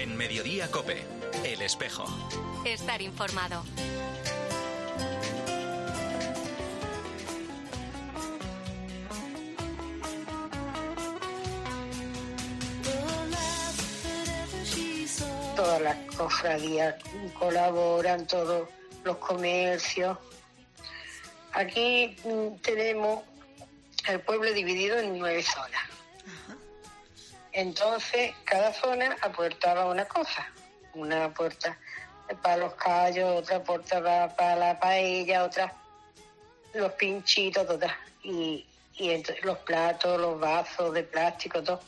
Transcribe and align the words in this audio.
En 0.00 0.16
Mediodía 0.16 0.66
Cope, 0.70 1.04
El 1.44 1.60
Espejo. 1.60 2.06
Estar 2.64 3.02
informado. 3.02 3.62
Todas 15.54 15.82
las 15.82 15.96
cofradías 16.16 16.94
colaboran, 17.38 18.26
todos 18.26 18.70
los 19.04 19.16
comercios. 19.18 20.16
Aquí 21.52 22.16
mm, 22.24 22.56
tenemos 22.62 23.22
el 24.08 24.18
pueblo 24.20 24.50
dividido 24.54 24.98
en 24.98 25.18
nueve 25.18 25.42
zonas. 25.42 25.79
Entonces, 27.52 28.32
cada 28.44 28.72
zona 28.72 29.16
aportaba 29.22 29.86
una 29.86 30.04
cosa. 30.06 30.46
Una 30.94 31.32
puerta 31.32 31.78
para 32.42 32.56
los 32.58 32.74
callos, 32.74 33.40
otra 33.42 33.62
puerta 33.62 34.34
para, 34.36 34.56
la 34.56 34.78
paella, 34.78 35.44
otra 35.44 35.74
los 36.74 36.92
pinchitos, 36.92 37.66
todas. 37.66 37.92
Y, 38.22 38.64
y 38.96 39.08
ent- 39.08 39.40
los 39.42 39.58
platos, 39.58 40.20
los 40.20 40.38
vasos 40.38 40.92
de 40.94 41.02
plástico, 41.02 41.62
todo. 41.62 41.80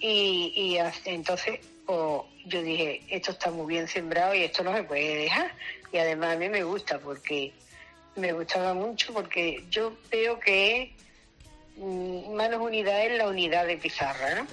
Y, 0.00 0.52
y 0.54 0.78
entonces 1.08 1.60
pues, 1.86 2.22
yo 2.46 2.62
dije, 2.62 3.02
esto 3.08 3.30
está 3.30 3.50
muy 3.50 3.66
bien 3.66 3.88
sembrado 3.88 4.34
y 4.34 4.42
esto 4.44 4.62
no 4.64 4.74
se 4.74 4.82
puede 4.82 5.16
dejar. 5.16 5.52
Y 5.92 5.98
además 5.98 6.34
a 6.34 6.38
mí 6.38 6.48
me 6.48 6.64
gusta 6.64 6.98
porque 6.98 7.52
me 8.16 8.32
gustaba 8.32 8.74
mucho 8.74 9.12
porque 9.12 9.64
yo 9.70 9.92
veo 10.10 10.38
que 10.40 10.92
mm, 11.76 12.34
Manos 12.34 12.60
Unidas 12.62 12.94
es 13.04 13.18
la 13.18 13.28
unidad 13.28 13.66
de 13.66 13.76
pizarra, 13.76 14.34
¿no? 14.34 14.46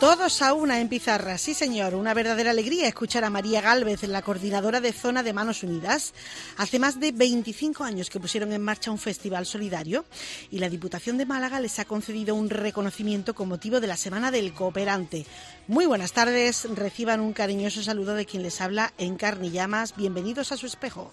Todos 0.00 0.42
a 0.42 0.54
una 0.54 0.80
en 0.80 0.88
pizarra, 0.88 1.38
sí 1.38 1.54
señor, 1.54 1.94
una 1.94 2.14
verdadera 2.14 2.50
alegría 2.50 2.88
escuchar 2.88 3.24
a 3.24 3.30
María 3.30 3.60
Gálvez, 3.60 4.02
la 4.02 4.22
coordinadora 4.22 4.80
de 4.80 4.92
zona 4.92 5.22
de 5.22 5.32
Manos 5.32 5.62
Unidas. 5.62 6.12
Hace 6.58 6.78
más 6.78 6.98
de 6.98 7.12
25 7.12 7.84
años 7.84 8.10
que 8.10 8.20
pusieron 8.20 8.52
en 8.52 8.60
marcha 8.60 8.90
un 8.90 8.98
festival 8.98 9.46
solidario 9.46 10.04
y 10.50 10.58
la 10.58 10.68
Diputación 10.68 11.16
de 11.16 11.26
Málaga 11.26 11.60
les 11.60 11.78
ha 11.78 11.84
concedido 11.84 12.34
un 12.34 12.50
reconocimiento 12.50 13.34
con 13.34 13.48
motivo 13.48 13.80
de 13.80 13.86
la 13.86 13.96
Semana 13.96 14.30
del 14.30 14.52
Cooperante. 14.52 15.26
Muy 15.68 15.86
buenas 15.86 16.12
tardes, 16.12 16.68
reciban 16.74 17.20
un 17.20 17.32
cariñoso 17.32 17.82
saludo 17.82 18.14
de 18.14 18.26
quien 18.26 18.42
les 18.42 18.60
habla 18.60 18.92
en 18.98 19.16
carne 19.16 19.46
y 19.46 19.52
llamas. 19.52 19.96
Bienvenidos 19.96 20.50
a 20.50 20.56
su 20.56 20.66
espejo. 20.66 21.12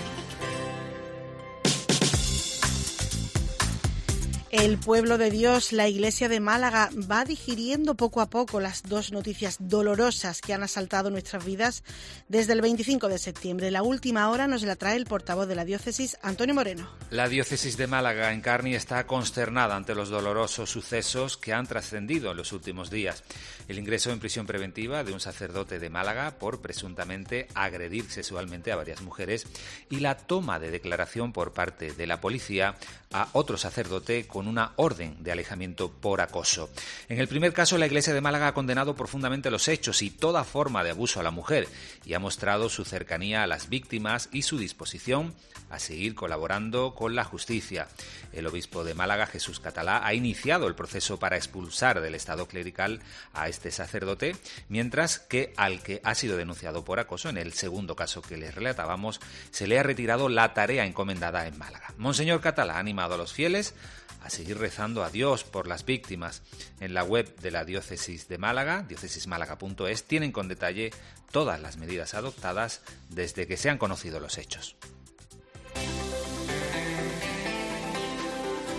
El 4.51 4.77
pueblo 4.77 5.17
de 5.17 5.31
Dios, 5.31 5.71
la 5.71 5.87
Iglesia 5.87 6.27
de 6.27 6.41
Málaga, 6.41 6.89
va 7.09 7.23
digiriendo 7.23 7.95
poco 7.95 8.19
a 8.19 8.29
poco 8.29 8.59
las 8.59 8.83
dos 8.83 9.13
noticias 9.13 9.55
dolorosas 9.61 10.41
que 10.41 10.53
han 10.53 10.61
asaltado 10.61 11.09
nuestras 11.09 11.45
vidas 11.45 11.85
desde 12.27 12.51
el 12.51 12.59
25 12.59 13.07
de 13.07 13.17
septiembre. 13.17 13.71
La 13.71 13.81
última 13.81 14.29
hora 14.29 14.47
nos 14.47 14.63
la 14.63 14.75
trae 14.75 14.97
el 14.97 15.05
portavoz 15.05 15.47
de 15.47 15.55
la 15.55 15.63
diócesis, 15.63 16.17
Antonio 16.21 16.53
Moreno. 16.53 16.89
La 17.11 17.29
diócesis 17.29 17.77
de 17.77 17.87
Málaga 17.87 18.33
en 18.33 18.41
Carni 18.41 18.75
está 18.75 19.07
consternada 19.07 19.77
ante 19.77 19.95
los 19.95 20.09
dolorosos 20.09 20.69
sucesos 20.69 21.37
que 21.37 21.53
han 21.53 21.65
trascendido 21.65 22.31
en 22.31 22.37
los 22.37 22.51
últimos 22.51 22.91
días. 22.91 23.23
El 23.69 23.79
ingreso 23.79 24.11
en 24.11 24.19
prisión 24.19 24.47
preventiva 24.47 25.05
de 25.05 25.13
un 25.13 25.21
sacerdote 25.21 25.79
de 25.79 25.89
Málaga 25.89 26.31
por 26.39 26.59
presuntamente 26.59 27.47
agredir 27.55 28.11
sexualmente 28.11 28.73
a 28.73 28.75
varias 28.75 29.01
mujeres 29.01 29.47
y 29.89 30.01
la 30.01 30.17
toma 30.17 30.59
de 30.59 30.71
declaración 30.71 31.31
por 31.31 31.53
parte 31.53 31.93
de 31.93 32.05
la 32.05 32.19
policía 32.19 32.75
a 33.13 33.29
otro 33.33 33.57
sacerdote 33.57 34.27
con 34.27 34.40
una 34.47 34.73
orden 34.75 35.23
de 35.23 35.31
alejamiento 35.31 35.91
por 35.91 36.21
acoso. 36.21 36.69
En 37.09 37.19
el 37.19 37.27
primer 37.27 37.53
caso, 37.53 37.77
la 37.77 37.85
Iglesia 37.85 38.13
de 38.13 38.21
Málaga 38.21 38.47
ha 38.47 38.53
condenado 38.53 38.95
profundamente 38.95 39.51
los 39.51 39.67
hechos 39.67 40.01
y 40.01 40.09
toda 40.09 40.43
forma 40.43 40.83
de 40.83 40.91
abuso 40.91 41.19
a 41.19 41.23
la 41.23 41.31
mujer 41.31 41.67
y 42.05 42.13
ha 42.13 42.19
mostrado 42.19 42.69
su 42.69 42.85
cercanía 42.85 43.43
a 43.43 43.47
las 43.47 43.69
víctimas 43.69 44.29
y 44.31 44.43
su 44.43 44.57
disposición 44.57 45.33
a 45.69 45.79
seguir 45.79 46.15
colaborando 46.15 46.93
con 46.93 47.15
la 47.15 47.23
justicia. 47.23 47.87
El 48.33 48.45
obispo 48.47 48.83
de 48.83 48.93
Málaga, 48.93 49.25
Jesús 49.25 49.59
Catalá, 49.59 50.05
ha 50.05 50.13
iniciado 50.13 50.67
el 50.67 50.75
proceso 50.75 51.17
para 51.17 51.37
expulsar 51.37 52.01
del 52.01 52.15
estado 52.15 52.47
clerical 52.47 53.01
a 53.33 53.47
este 53.47 53.71
sacerdote, 53.71 54.35
mientras 54.69 55.19
que 55.19 55.53
al 55.57 55.81
que 55.81 56.01
ha 56.03 56.15
sido 56.15 56.37
denunciado 56.37 56.83
por 56.83 56.99
acoso, 56.99 57.29
en 57.29 57.37
el 57.37 57.53
segundo 57.53 57.95
caso 57.95 58.21
que 58.21 58.37
les 58.37 58.53
relatábamos, 58.53 59.21
se 59.51 59.67
le 59.67 59.79
ha 59.79 59.83
retirado 59.83 60.29
la 60.29 60.53
tarea 60.53 60.85
encomendada 60.85 61.47
en 61.47 61.57
Málaga. 61.57 61.93
Monseñor 61.97 62.41
Catalá 62.41 62.75
ha 62.75 62.79
animado 62.79 63.15
a 63.15 63.17
los 63.17 63.33
fieles 63.33 63.73
a 64.21 64.29
seguir 64.29 64.57
rezando 64.57 65.03
a 65.03 65.09
Dios 65.09 65.43
por 65.43 65.67
las 65.67 65.85
víctimas. 65.85 66.41
En 66.79 66.93
la 66.93 67.03
web 67.03 67.35
de 67.37 67.51
la 67.51 67.65
diócesis 67.65 68.27
de 68.27 68.37
Málaga, 68.37 68.85
diócesismálaga.es, 68.87 70.03
tienen 70.03 70.31
con 70.31 70.47
detalle 70.47 70.91
todas 71.31 71.59
las 71.59 71.77
medidas 71.77 72.13
adoptadas 72.13 72.81
desde 73.09 73.47
que 73.47 73.57
se 73.57 73.69
han 73.69 73.77
conocido 73.77 74.19
los 74.19 74.37
hechos. 74.37 74.75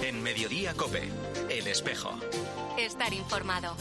En 0.03 0.23
Mediodía 0.23 0.75
Cope, 0.75 1.09
El 1.49 1.67
Espejo. 1.67 2.19
Estar 2.79 3.13
informado. 3.13 3.77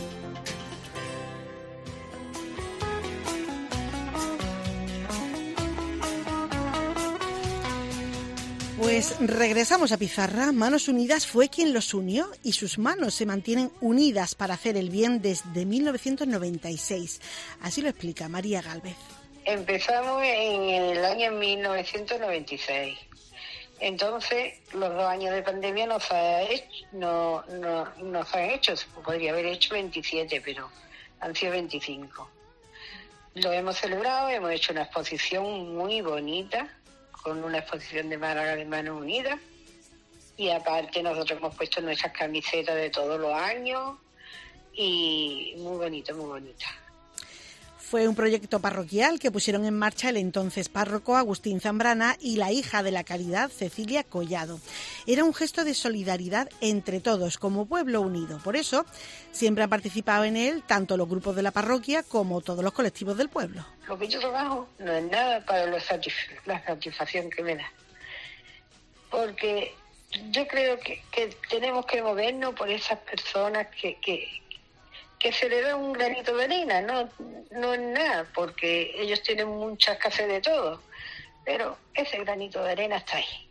Pues 8.81 9.15
regresamos 9.19 9.91
a 9.91 9.97
Pizarra. 9.97 10.51
Manos 10.51 10.87
Unidas 10.87 11.27
fue 11.27 11.49
quien 11.49 11.71
los 11.71 11.93
unió 11.93 12.31
y 12.41 12.53
sus 12.53 12.79
manos 12.79 13.13
se 13.13 13.27
mantienen 13.27 13.71
unidas 13.79 14.33
para 14.33 14.55
hacer 14.55 14.75
el 14.75 14.89
bien 14.89 15.21
desde 15.21 15.67
1996. 15.67 17.21
Así 17.61 17.83
lo 17.83 17.89
explica 17.89 18.27
María 18.27 18.59
Galvez. 18.63 18.95
Empezamos 19.45 20.23
en 20.23 20.63
el 20.63 21.05
año 21.05 21.31
1996. 21.31 22.97
Entonces, 23.79 24.55
los 24.73 24.91
dos 24.91 25.05
años 25.05 25.35
de 25.35 25.43
pandemia 25.43 25.85
no 25.85 25.99
se, 25.99 26.15
ha 26.15 26.41
hecho, 26.41 26.85
no, 26.93 27.43
no, 27.59 27.87
no 28.01 28.25
se 28.25 28.37
han 28.39 28.49
hecho. 28.49 28.73
Podría 29.05 29.31
haber 29.31 29.45
hecho 29.45 29.75
27, 29.75 30.41
pero 30.43 30.67
han 31.19 31.35
sido 31.35 31.51
25. 31.51 32.27
Lo 33.35 33.51
hemos 33.53 33.77
celebrado, 33.77 34.29
hemos 34.29 34.51
hecho 34.51 34.73
una 34.73 34.81
exposición 34.83 35.75
muy 35.77 36.01
bonita, 36.01 36.67
con 37.21 37.43
una 37.43 37.59
exposición 37.59 38.09
de 38.09 38.17
Málaga 38.17 38.55
de 38.55 38.65
Manos 38.65 39.01
Unidas. 39.01 39.39
Y 40.37 40.49
aparte 40.49 41.03
nosotros 41.03 41.37
hemos 41.37 41.55
puesto 41.55 41.81
nuestras 41.81 42.13
camisetas 42.13 42.75
de 42.75 42.89
todos 42.89 43.19
los 43.19 43.33
años. 43.33 43.97
Y 44.73 45.55
muy 45.57 45.77
bonito, 45.77 46.15
muy 46.15 46.25
bonita. 46.25 46.65
Fue 47.91 48.07
un 48.07 48.15
proyecto 48.15 48.61
parroquial 48.61 49.19
que 49.19 49.31
pusieron 49.31 49.65
en 49.65 49.77
marcha 49.77 50.07
el 50.07 50.15
entonces 50.15 50.69
párroco 50.69 51.17
Agustín 51.17 51.59
Zambrana 51.59 52.15
y 52.21 52.37
la 52.37 52.49
hija 52.49 52.83
de 52.83 52.91
la 52.91 53.03
caridad 53.03 53.49
Cecilia 53.51 54.05
Collado. 54.05 54.61
Era 55.07 55.25
un 55.25 55.33
gesto 55.33 55.65
de 55.65 55.73
solidaridad 55.73 56.47
entre 56.61 57.01
todos, 57.01 57.37
como 57.37 57.65
pueblo 57.65 57.99
unido. 57.99 58.39
Por 58.45 58.55
eso, 58.55 58.85
siempre 59.33 59.65
han 59.65 59.69
participado 59.69 60.23
en 60.23 60.37
él 60.37 60.63
tanto 60.65 60.95
los 60.95 61.09
grupos 61.09 61.35
de 61.35 61.41
la 61.41 61.51
parroquia 61.51 62.01
como 62.01 62.39
todos 62.39 62.63
los 62.63 62.71
colectivos 62.71 63.17
del 63.17 63.27
pueblo. 63.27 63.65
Lo 63.89 63.99
que 63.99 64.07
yo 64.07 64.21
trabajo 64.21 64.69
no 64.79 64.93
es 64.93 65.11
nada 65.11 65.45
para 65.45 65.65
la, 65.65 65.79
satisf- 65.79 66.39
la 66.45 66.63
satisfacción 66.65 67.29
que 67.29 67.43
me 67.43 67.57
da. 67.57 67.69
Porque 69.09 69.75
yo 70.29 70.47
creo 70.47 70.79
que, 70.79 71.03
que 71.11 71.35
tenemos 71.49 71.85
que 71.85 72.01
movernos 72.01 72.55
por 72.55 72.69
esas 72.69 72.99
personas 72.99 73.67
que, 73.81 73.97
que, 73.99 74.25
que 75.21 75.31
se 75.31 75.47
le 75.47 75.61
da 75.61 75.75
un 75.75 75.93
granito 75.93 76.35
de 76.35 76.45
arena, 76.45 76.81
no, 76.81 77.07
no 77.51 77.73
es 77.73 77.79
nada, 77.79 78.25
porque 78.33 78.91
ellos 78.97 79.21
tienen 79.21 79.47
mucha 79.47 79.93
escasez 79.93 80.27
de 80.27 80.41
todo. 80.41 80.81
Pero 81.45 81.77
ese 81.93 82.17
granito 82.19 82.63
de 82.63 82.71
arena 82.71 82.97
está 82.97 83.17
ahí. 83.17 83.47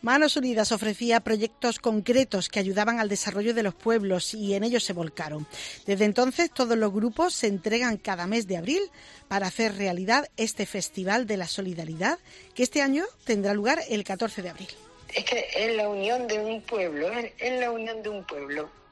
Manos 0.00 0.36
Unidas 0.36 0.70
ofrecía 0.70 1.20
proyectos 1.20 1.78
concretos 1.78 2.50
que 2.50 2.60
ayudaban 2.60 3.00
al 3.00 3.08
desarrollo 3.08 3.54
de 3.54 3.62
los 3.62 3.74
pueblos 3.74 4.34
y 4.34 4.54
en 4.54 4.62
ellos 4.62 4.84
se 4.84 4.92
volcaron. 4.92 5.46
Desde 5.86 6.04
entonces 6.04 6.50
todos 6.50 6.76
los 6.76 6.92
grupos 6.92 7.34
se 7.34 7.46
entregan 7.46 7.96
cada 7.96 8.26
mes 8.26 8.46
de 8.46 8.58
abril 8.58 8.82
para 9.28 9.46
hacer 9.46 9.76
realidad 9.76 10.28
este 10.36 10.66
Festival 10.66 11.26
de 11.26 11.38
la 11.38 11.48
Solidaridad 11.48 12.18
que 12.54 12.64
este 12.64 12.82
año 12.82 13.04
tendrá 13.24 13.54
lugar 13.54 13.80
el 13.88 14.04
14 14.04 14.42
de 14.42 14.50
abril. 14.50 14.68
Es 15.14 15.24
que 15.24 15.46
es 15.56 15.74
la 15.74 15.88
unión 15.88 16.28
de 16.28 16.38
un 16.38 16.60
pueblo, 16.60 17.10
es, 17.10 17.32
es 17.38 17.58
la 17.58 17.70
unión 17.70 18.02
de 18.02 18.10
un 18.10 18.24
pueblo. 18.24 18.83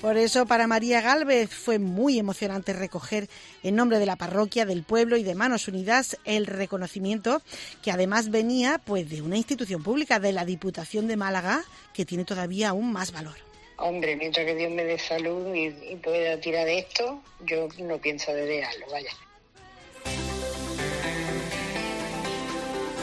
Por 0.00 0.16
eso 0.16 0.46
para 0.46 0.66
María 0.66 1.02
Gálvez 1.02 1.50
fue 1.50 1.78
muy 1.78 2.18
emocionante 2.18 2.72
recoger 2.72 3.28
en 3.62 3.76
nombre 3.76 3.98
de 3.98 4.06
la 4.06 4.16
parroquia, 4.16 4.64
del 4.64 4.82
pueblo 4.82 5.18
y 5.18 5.22
de 5.22 5.34
Manos 5.34 5.68
Unidas 5.68 6.16
el 6.24 6.46
reconocimiento 6.46 7.42
que 7.82 7.90
además 7.90 8.30
venía 8.30 8.80
pues 8.82 9.10
de 9.10 9.20
una 9.20 9.36
institución 9.36 9.82
pública, 9.82 10.18
de 10.18 10.32
la 10.32 10.46
Diputación 10.46 11.06
de 11.06 11.18
Málaga, 11.18 11.64
que 11.92 12.06
tiene 12.06 12.24
todavía 12.24 12.70
aún 12.70 12.92
más 12.92 13.12
valor. 13.12 13.34
Hombre, 13.76 14.16
mientras 14.16 14.46
que 14.46 14.54
Dios 14.54 14.70
me 14.70 14.84
dé 14.84 14.98
salud 14.98 15.54
y, 15.54 15.66
y 15.66 15.96
pueda 15.96 16.40
tirar 16.40 16.64
de 16.64 16.78
esto, 16.78 17.22
yo 17.46 17.68
no 17.78 17.98
pienso 17.98 18.32
de 18.32 18.46
dejarlo, 18.46 18.86
vaya. 18.90 19.10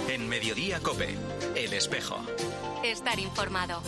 En 0.09 0.27
Mediodía 0.27 0.79
Cope, 0.79 1.09
El 1.55 1.73
Espejo. 1.73 2.17
Estar 2.83 3.19
informado. 3.19 3.81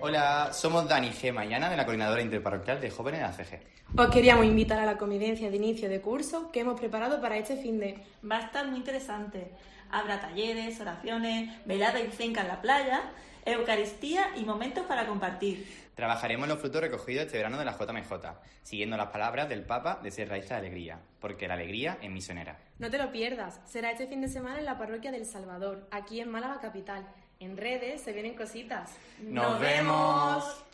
Hola, 0.00 0.52
somos 0.52 0.88
Dani, 0.88 1.10
Gema 1.10 1.44
y 1.44 1.52
Ana 1.52 1.68
de 1.68 1.76
la 1.76 1.84
Coordinadora 1.84 2.22
Interparroquial 2.22 2.80
de 2.80 2.88
Jóvenes 2.88 3.18
de 3.18 3.26
ACG. 3.26 3.60
Os 3.96 4.08
queríamos 4.10 4.46
invitar 4.46 4.78
a 4.78 4.86
la 4.86 4.96
convivencia 4.96 5.50
de 5.50 5.56
inicio 5.56 5.88
de 5.88 6.00
curso 6.00 6.52
que 6.52 6.60
hemos 6.60 6.78
preparado 6.78 7.20
para 7.20 7.36
este 7.36 7.56
fin 7.56 7.80
de... 7.80 7.98
Va 8.24 8.36
a 8.36 8.42
estar 8.42 8.64
muy 8.68 8.76
interesante. 8.76 9.50
Habrá 9.90 10.20
talleres, 10.20 10.80
oraciones, 10.80 11.50
velada 11.66 11.98
y 12.00 12.12
cenca 12.12 12.42
en 12.42 12.48
la 12.48 12.62
playa, 12.62 13.10
Eucaristía 13.44 14.36
y 14.36 14.44
momentos 14.44 14.86
para 14.86 15.04
compartir. 15.04 15.66
Trabajaremos 15.96 16.46
los 16.46 16.60
frutos 16.60 16.80
recogidos 16.80 17.26
este 17.26 17.38
verano 17.38 17.58
de 17.58 17.64
la 17.64 17.76
JMJ, 17.76 18.12
siguiendo 18.62 18.96
las 18.96 19.08
palabras 19.08 19.48
del 19.48 19.64
Papa 19.64 19.98
de 20.00 20.12
ser 20.12 20.28
raíz 20.28 20.48
de 20.48 20.54
alegría, 20.54 21.00
porque 21.18 21.48
la 21.48 21.54
alegría 21.54 21.98
es 22.00 22.10
misionera. 22.10 22.56
No 22.78 22.88
te 22.88 22.98
lo 22.98 23.10
pierdas, 23.10 23.60
será 23.64 23.90
este 23.90 24.06
fin 24.06 24.20
de 24.20 24.28
semana 24.28 24.60
en 24.60 24.64
la 24.64 24.78
parroquia 24.78 25.10
del 25.10 25.26
Salvador, 25.26 25.88
aquí 25.90 26.20
en 26.20 26.30
Málaga 26.30 26.60
Capital. 26.60 27.04
En 27.40 27.56
redes 27.56 28.00
se 28.00 28.12
vienen 28.12 28.34
cositas. 28.34 28.90
¡Nos 29.20 29.60
vemos! 29.60 30.64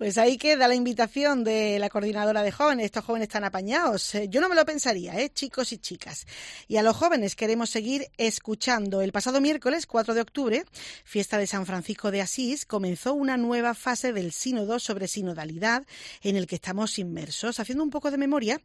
Pues 0.00 0.16
ahí 0.16 0.38
queda 0.38 0.66
la 0.66 0.74
invitación 0.74 1.44
de 1.44 1.78
la 1.78 1.90
coordinadora 1.90 2.42
de 2.42 2.50
jóvenes. 2.50 2.86
Estos 2.86 3.04
jóvenes 3.04 3.28
están 3.28 3.44
apañados. 3.44 4.14
Eh, 4.14 4.28
Yo 4.30 4.40
no 4.40 4.48
me 4.48 4.54
lo 4.54 4.64
pensaría, 4.64 5.20
¿eh? 5.20 5.28
chicos 5.28 5.74
y 5.74 5.76
chicas. 5.76 6.26
Y 6.68 6.78
a 6.78 6.82
los 6.82 6.96
jóvenes 6.96 7.36
queremos 7.36 7.68
seguir 7.68 8.06
escuchando. 8.16 9.02
El 9.02 9.12
pasado 9.12 9.42
miércoles, 9.42 9.86
4 9.86 10.14
de 10.14 10.22
octubre, 10.22 10.64
fiesta 11.04 11.36
de 11.36 11.46
San 11.46 11.66
Francisco 11.66 12.10
de 12.10 12.22
Asís, 12.22 12.64
comenzó 12.64 13.12
una 13.12 13.36
nueva 13.36 13.74
fase 13.74 14.14
del 14.14 14.32
sínodo 14.32 14.78
sobre 14.78 15.06
sinodalidad 15.06 15.84
en 16.22 16.36
el 16.36 16.46
que 16.46 16.54
estamos 16.54 16.98
inmersos. 16.98 17.60
Haciendo 17.60 17.84
un 17.84 17.90
poco 17.90 18.10
de 18.10 18.16
memoria, 18.16 18.58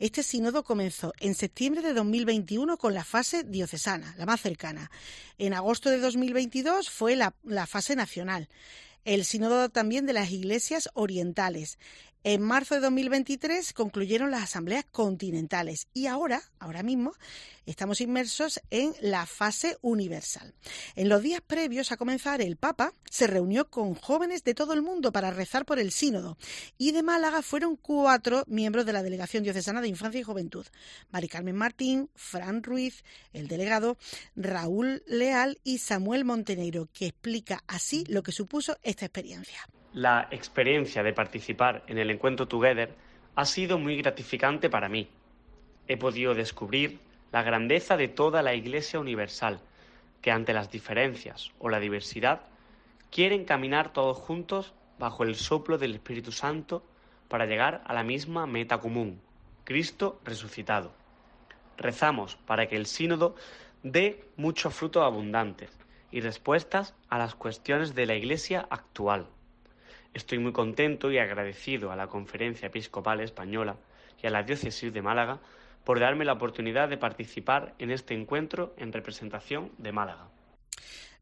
este 0.00 0.24
sínodo 0.24 0.64
comenzó 0.64 1.12
en 1.20 1.36
septiembre 1.36 1.82
de 1.82 1.94
2021 1.94 2.78
con 2.78 2.94
la 2.94 3.04
fase 3.04 3.44
diocesana, 3.44 4.16
la 4.18 4.26
más 4.26 4.40
cercana. 4.40 4.90
En 5.38 5.54
agosto 5.54 5.88
de 5.88 6.00
2022 6.00 6.90
fue 6.90 7.14
la, 7.14 7.32
la 7.44 7.68
fase 7.68 7.94
nacional 7.94 8.48
el 9.04 9.24
sínodo 9.24 9.68
también 9.68 10.06
de 10.06 10.12
las 10.12 10.30
iglesias 10.30 10.90
orientales. 10.94 11.78
En 12.22 12.42
marzo 12.42 12.74
de 12.74 12.82
2023 12.82 13.72
concluyeron 13.72 14.30
las 14.30 14.42
asambleas 14.42 14.84
continentales 14.84 15.88
y 15.94 16.04
ahora, 16.04 16.42
ahora 16.58 16.82
mismo, 16.82 17.14
estamos 17.64 18.02
inmersos 18.02 18.60
en 18.68 18.92
la 19.00 19.24
fase 19.24 19.78
universal. 19.80 20.52
En 20.96 21.08
los 21.08 21.22
días 21.22 21.40
previos 21.40 21.92
a 21.92 21.96
comenzar, 21.96 22.42
el 22.42 22.58
Papa 22.58 22.92
se 23.10 23.26
reunió 23.26 23.70
con 23.70 23.94
jóvenes 23.94 24.44
de 24.44 24.52
todo 24.52 24.74
el 24.74 24.82
mundo 24.82 25.12
para 25.12 25.30
rezar 25.30 25.64
por 25.64 25.78
el 25.78 25.92
sínodo 25.92 26.36
y 26.76 26.92
de 26.92 27.02
Málaga 27.02 27.40
fueron 27.40 27.76
cuatro 27.76 28.44
miembros 28.46 28.84
de 28.84 28.92
la 28.92 29.02
Delegación 29.02 29.42
Diocesana 29.42 29.80
de 29.80 29.88
Infancia 29.88 30.20
y 30.20 30.24
Juventud. 30.24 30.66
Mari 31.12 31.28
Carmen 31.28 31.56
Martín, 31.56 32.10
Fran 32.14 32.62
Ruiz, 32.62 33.02
el 33.32 33.48
delegado, 33.48 33.96
Raúl 34.36 35.02
Leal 35.06 35.58
y 35.64 35.78
Samuel 35.78 36.26
Montenegro, 36.26 36.86
que 36.92 37.06
explica 37.06 37.64
así 37.66 38.04
lo 38.08 38.22
que 38.22 38.32
supuso 38.32 38.76
esta 38.82 39.06
experiencia. 39.06 39.66
La 39.92 40.28
experiencia 40.30 41.02
de 41.02 41.12
participar 41.12 41.82
en 41.88 41.98
el 41.98 42.10
encuentro 42.10 42.46
Together 42.46 42.94
ha 43.34 43.44
sido 43.44 43.76
muy 43.76 43.96
gratificante 43.96 44.70
para 44.70 44.88
mí. 44.88 45.08
He 45.88 45.96
podido 45.96 46.32
descubrir 46.34 47.00
la 47.32 47.42
grandeza 47.42 47.96
de 47.96 48.06
toda 48.06 48.40
la 48.42 48.54
Iglesia 48.54 49.00
Universal, 49.00 49.60
que 50.22 50.30
ante 50.30 50.52
las 50.52 50.70
diferencias 50.70 51.50
o 51.58 51.68
la 51.68 51.80
diversidad 51.80 52.42
quieren 53.10 53.44
caminar 53.44 53.92
todos 53.92 54.16
juntos 54.16 54.74
bajo 55.00 55.24
el 55.24 55.34
soplo 55.34 55.76
del 55.76 55.94
Espíritu 55.94 56.30
Santo 56.30 56.84
para 57.26 57.46
llegar 57.46 57.82
a 57.84 57.92
la 57.92 58.04
misma 58.04 58.46
meta 58.46 58.78
común, 58.78 59.20
Cristo 59.64 60.20
resucitado. 60.24 60.92
Rezamos 61.76 62.36
para 62.46 62.68
que 62.68 62.76
el 62.76 62.86
sínodo 62.86 63.34
dé 63.82 64.24
muchos 64.36 64.72
frutos 64.72 65.02
abundantes 65.02 65.70
y 66.12 66.20
respuestas 66.20 66.94
a 67.08 67.18
las 67.18 67.34
cuestiones 67.34 67.96
de 67.96 68.06
la 68.06 68.14
Iglesia 68.14 68.68
actual. 68.70 69.26
Estoy 70.12 70.38
muy 70.40 70.52
contento 70.52 71.12
y 71.12 71.18
agradecido 71.18 71.92
a 71.92 71.96
la 71.96 72.08
Conferencia 72.08 72.66
Episcopal 72.66 73.20
Española 73.20 73.76
y 74.20 74.26
a 74.26 74.30
la 74.30 74.42
Diócesis 74.42 74.92
de 74.92 75.02
Málaga 75.02 75.40
por 75.84 76.00
darme 76.00 76.24
la 76.24 76.32
oportunidad 76.32 76.88
de 76.88 76.98
participar 76.98 77.74
en 77.78 77.92
este 77.92 78.14
encuentro 78.14 78.74
en 78.76 78.92
representación 78.92 79.70
de 79.78 79.92
Málaga. 79.92 80.28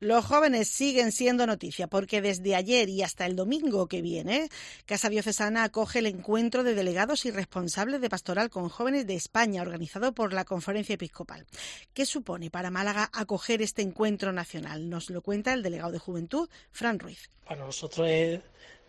Los 0.01 0.25
jóvenes 0.25 0.69
siguen 0.69 1.11
siendo 1.11 1.45
noticia 1.45 1.89
porque 1.89 2.23
desde 2.23 2.55
ayer 2.55 2.89
y 2.89 3.03
hasta 3.03 3.27
el 3.27 3.35
domingo 3.35 3.89
que 3.89 4.01
viene, 4.01 4.49
Casa 4.87 5.09
Diocesana 5.09 5.65
acoge 5.65 5.99
el 5.99 6.07
encuentro 6.07 6.63
de 6.63 6.77
delegados 6.77 7.27
y 7.27 7.33
responsables 7.33 8.01
de 8.01 8.09
pastoral 8.09 8.49
con 8.49 8.69
jóvenes 8.69 9.09
de 9.09 9.17
España 9.17 9.61
organizado 9.61 10.13
por 10.13 10.33
la 10.33 10.45
Conferencia 10.45 10.95
Episcopal. 10.95 11.47
¿Qué 11.95 12.07
supone 12.07 12.49
para 12.49 12.71
Málaga 12.71 13.11
acoger 13.13 13.61
este 13.61 13.83
encuentro 13.83 14.33
nacional? 14.33 14.89
Nos 14.89 15.11
lo 15.11 15.21
cuenta 15.21 15.53
el 15.53 15.65
delegado 15.65 15.91
de 15.91 15.99
Juventud, 15.99 16.49
Fran 16.71 17.01
Ruiz. 17.01 17.29
Para 17.45 17.65
nosotros 17.65 18.07
es 18.09 18.41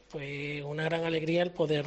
pues, 0.09 0.63
una 0.63 0.83
gran 0.83 1.05
alegría 1.05 1.43
el 1.43 1.51
poder 1.51 1.85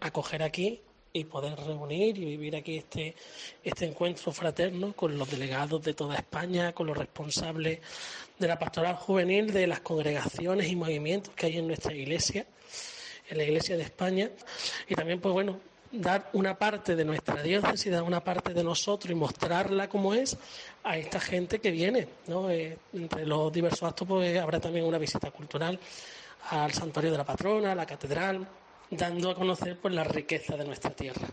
acoger 0.00 0.42
aquí 0.42 0.80
y 1.12 1.24
poder 1.24 1.58
reunir 1.58 2.16
y 2.18 2.24
vivir 2.24 2.56
aquí 2.56 2.78
este, 2.78 3.14
este 3.62 3.86
encuentro 3.86 4.32
fraterno 4.32 4.92
con 4.92 5.18
los 5.18 5.30
delegados 5.30 5.82
de 5.82 5.94
toda 5.94 6.16
España, 6.16 6.72
con 6.72 6.86
los 6.86 6.96
responsables 6.96 7.80
de 8.38 8.48
la 8.48 8.58
pastoral 8.58 8.94
juvenil, 8.96 9.52
de 9.52 9.66
las 9.66 9.80
congregaciones 9.80 10.68
y 10.68 10.76
movimientos 10.76 11.34
que 11.34 11.46
hay 11.46 11.58
en 11.58 11.66
nuestra 11.66 11.92
iglesia, 11.94 12.46
en 13.28 13.38
la 13.38 13.44
iglesia 13.44 13.76
de 13.76 13.82
España, 13.82 14.30
y 14.88 14.94
también, 14.94 15.20
pues 15.20 15.32
bueno, 15.32 15.60
dar 15.92 16.30
una 16.32 16.56
parte 16.56 16.94
de 16.94 17.04
nuestra 17.04 17.42
diócesis, 17.42 17.90
dar 17.90 18.04
una 18.04 18.22
parte 18.22 18.54
de 18.54 18.62
nosotros 18.62 19.10
y 19.10 19.14
mostrarla 19.14 19.88
como 19.88 20.14
es 20.14 20.36
a 20.84 20.96
esta 20.96 21.18
gente 21.18 21.58
que 21.58 21.72
viene, 21.72 22.06
¿no? 22.28 22.48
Eh, 22.50 22.78
entre 22.92 23.26
los 23.26 23.52
diversos 23.52 23.82
actos, 23.82 24.06
pues 24.06 24.38
habrá 24.38 24.60
también 24.60 24.84
una 24.84 24.98
visita 24.98 25.30
cultural 25.32 25.78
al 26.50 26.72
santuario 26.72 27.12
de 27.12 27.18
la 27.18 27.24
patrona, 27.24 27.72
a 27.72 27.74
la 27.74 27.86
catedral, 27.86 28.48
dando 28.90 29.30
a 29.30 29.34
conocer 29.34 29.78
pues, 29.80 29.94
la 29.94 30.04
riqueza 30.04 30.56
de 30.56 30.64
nuestra 30.64 30.90
tierra. 30.90 31.28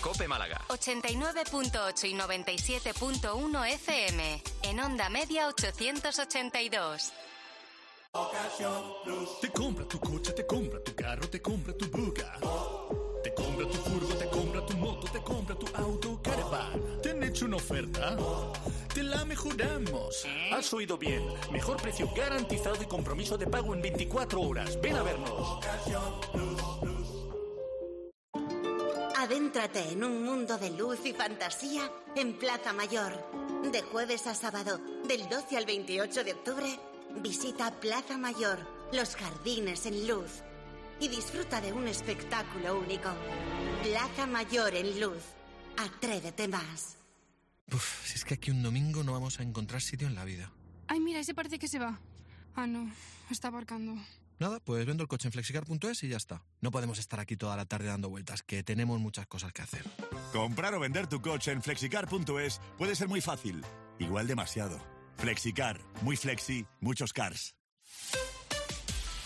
Cope 0.00 0.28
Málaga. 0.28 0.60
89.8 0.68 2.08
y 2.08 2.14
97.1 2.14 3.74
FM. 3.74 4.42
En 4.62 4.80
onda 4.80 5.08
media 5.08 5.48
882. 5.48 7.12
Te 9.40 9.50
compra 9.50 9.84
tu 9.86 9.98
coche, 9.98 10.32
te 10.32 10.46
compra 10.46 10.82
tu 10.82 10.94
carro, 10.94 11.28
te 11.28 11.42
compra 11.42 11.72
tu 11.76 11.90
buga. 11.90 12.38
Te 13.22 13.34
compra 13.34 13.68
tu 13.68 13.76
furgo, 13.78 14.14
te 14.14 14.28
compra 14.28 14.64
tu 14.64 14.76
moto, 14.76 15.06
te 15.08 15.20
compra 15.22 15.58
tu 15.58 15.66
auto, 15.74 16.22
caravan. 16.22 17.02
¿Te 17.02 17.10
han 17.10 17.22
hecho 17.24 17.44
una 17.44 17.56
oferta? 17.56 18.16
Te 18.96 19.02
la 19.02 19.26
mejoramos. 19.26 20.24
Has 20.50 20.72
oído 20.72 20.96
bien. 20.96 21.22
Mejor 21.52 21.76
precio 21.76 22.08
garantizado 22.16 22.82
y 22.82 22.86
compromiso 22.86 23.36
de 23.36 23.46
pago 23.46 23.74
en 23.74 23.82
24 23.82 24.40
horas. 24.40 24.80
Ven 24.80 24.96
a 24.96 25.02
vernos. 25.02 25.60
Adéntrate 29.18 29.92
en 29.92 30.02
un 30.02 30.24
mundo 30.24 30.56
de 30.56 30.70
luz 30.70 31.04
y 31.04 31.12
fantasía 31.12 31.92
en 32.14 32.38
Plaza 32.38 32.72
Mayor. 32.72 33.12
De 33.70 33.82
jueves 33.82 34.26
a 34.26 34.34
sábado, 34.34 34.80
del 35.06 35.28
12 35.28 35.58
al 35.58 35.66
28 35.66 36.24
de 36.24 36.32
octubre, 36.32 36.80
visita 37.16 37.78
Plaza 37.78 38.16
Mayor, 38.16 38.60
los 38.92 39.14
jardines 39.14 39.84
en 39.84 40.08
luz. 40.08 40.40
Y 41.00 41.08
disfruta 41.08 41.60
de 41.60 41.70
un 41.70 41.86
espectáculo 41.86 42.78
único. 42.78 43.10
Plaza 43.82 44.26
Mayor 44.26 44.74
en 44.74 44.98
luz. 44.98 45.22
Atrévete 45.76 46.48
más. 46.48 46.95
Uf, 47.72 48.06
si 48.06 48.14
es 48.14 48.24
que 48.24 48.34
aquí 48.34 48.50
un 48.50 48.62
domingo 48.62 49.02
no 49.02 49.12
vamos 49.12 49.40
a 49.40 49.42
encontrar 49.42 49.82
sitio 49.82 50.06
en 50.06 50.14
la 50.14 50.24
vida. 50.24 50.52
Ay, 50.88 51.00
mira, 51.00 51.18
ese 51.20 51.34
parece 51.34 51.58
que 51.58 51.68
se 51.68 51.78
va. 51.78 52.00
Ah, 52.54 52.66
no, 52.66 52.90
está 53.30 53.48
aparcando. 53.48 53.94
Nada, 54.38 54.60
pues 54.60 54.84
vendo 54.86 55.02
el 55.02 55.08
coche 55.08 55.28
en 55.28 55.32
flexicar.es 55.32 56.02
y 56.04 56.08
ya 56.08 56.16
está. 56.16 56.42
No 56.60 56.70
podemos 56.70 56.98
estar 56.98 57.18
aquí 57.20 57.36
toda 57.36 57.56
la 57.56 57.64
tarde 57.64 57.86
dando 57.86 58.10
vueltas, 58.10 58.42
que 58.42 58.62
tenemos 58.62 59.00
muchas 59.00 59.26
cosas 59.26 59.52
que 59.52 59.62
hacer. 59.62 59.84
Comprar 60.32 60.74
o 60.74 60.80
vender 60.80 61.06
tu 61.06 61.20
coche 61.20 61.52
en 61.52 61.62
flexicar.es 61.62 62.60
puede 62.76 62.94
ser 62.94 63.08
muy 63.08 63.20
fácil, 63.20 63.64
igual 63.98 64.26
demasiado. 64.26 64.78
Flexicar, 65.16 65.80
muy 66.02 66.16
flexi, 66.16 66.66
muchos 66.80 67.12
cars. 67.12 67.56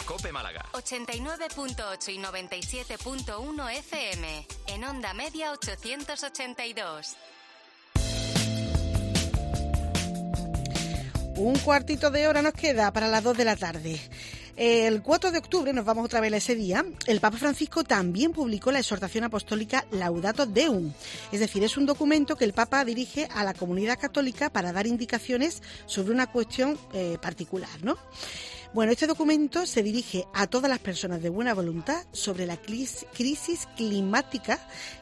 Cope 0.07 0.33
Málaga. 0.33 0.65
89.8 0.73 2.13
y 2.13 2.19
97.1 2.19 3.79
FM. 3.79 4.47
En 4.69 4.85
onda 4.85 5.13
media 5.15 5.53
882. 5.53 7.17
Un 11.37 11.59
cuartito 11.59 12.11
de 12.11 12.27
hora 12.29 12.43
nos 12.43 12.53
queda 12.53 12.93
para 12.93 13.09
las 13.09 13.23
2 13.23 13.37
de 13.37 13.45
la 13.45 13.57
tarde. 13.57 14.01
El 14.57 15.01
4 15.03 15.31
de 15.31 15.39
octubre, 15.39 15.73
nos 15.73 15.87
vamos 15.87 16.05
otra 16.05 16.21
vez 16.21 16.33
a 16.35 16.37
ese 16.37 16.55
día, 16.55 16.85
el 17.07 17.21
Papa 17.21 17.39
Francisco 17.39 17.83
también 17.83 18.33
publicó 18.33 18.71
la 18.71 18.81
exhortación 18.81 19.25
apostólica 19.25 19.87
Laudato 19.91 20.45
Deum. 20.45 20.93
Es 21.33 21.41
decir, 21.41 21.65
es 21.65 21.79
un 21.79 21.87
documento 21.87 22.37
que 22.37 22.45
el 22.45 22.53
Papa 22.53 22.85
dirige 22.85 23.27
a 23.35 23.43
la 23.43 23.55
comunidad 23.55 23.99
católica 23.99 24.51
para 24.51 24.73
dar 24.73 24.87
indicaciones 24.87 25.63
sobre 25.87 26.13
una 26.13 26.27
cuestión 26.27 26.79
eh, 26.93 27.17
particular, 27.23 27.71
¿no? 27.83 27.97
Bueno, 28.73 28.93
este 28.93 29.09
documento 29.09 29.67
se 29.67 29.83
dirige 29.83 30.27
a 30.33 30.47
todas 30.47 30.71
las 30.71 30.79
personas 30.79 31.21
de 31.21 31.29
buena 31.29 31.55
voluntad 31.55 32.05
sobre 32.12 32.47
la 32.47 32.57
crisis 32.57 33.69
climática 33.77 34.61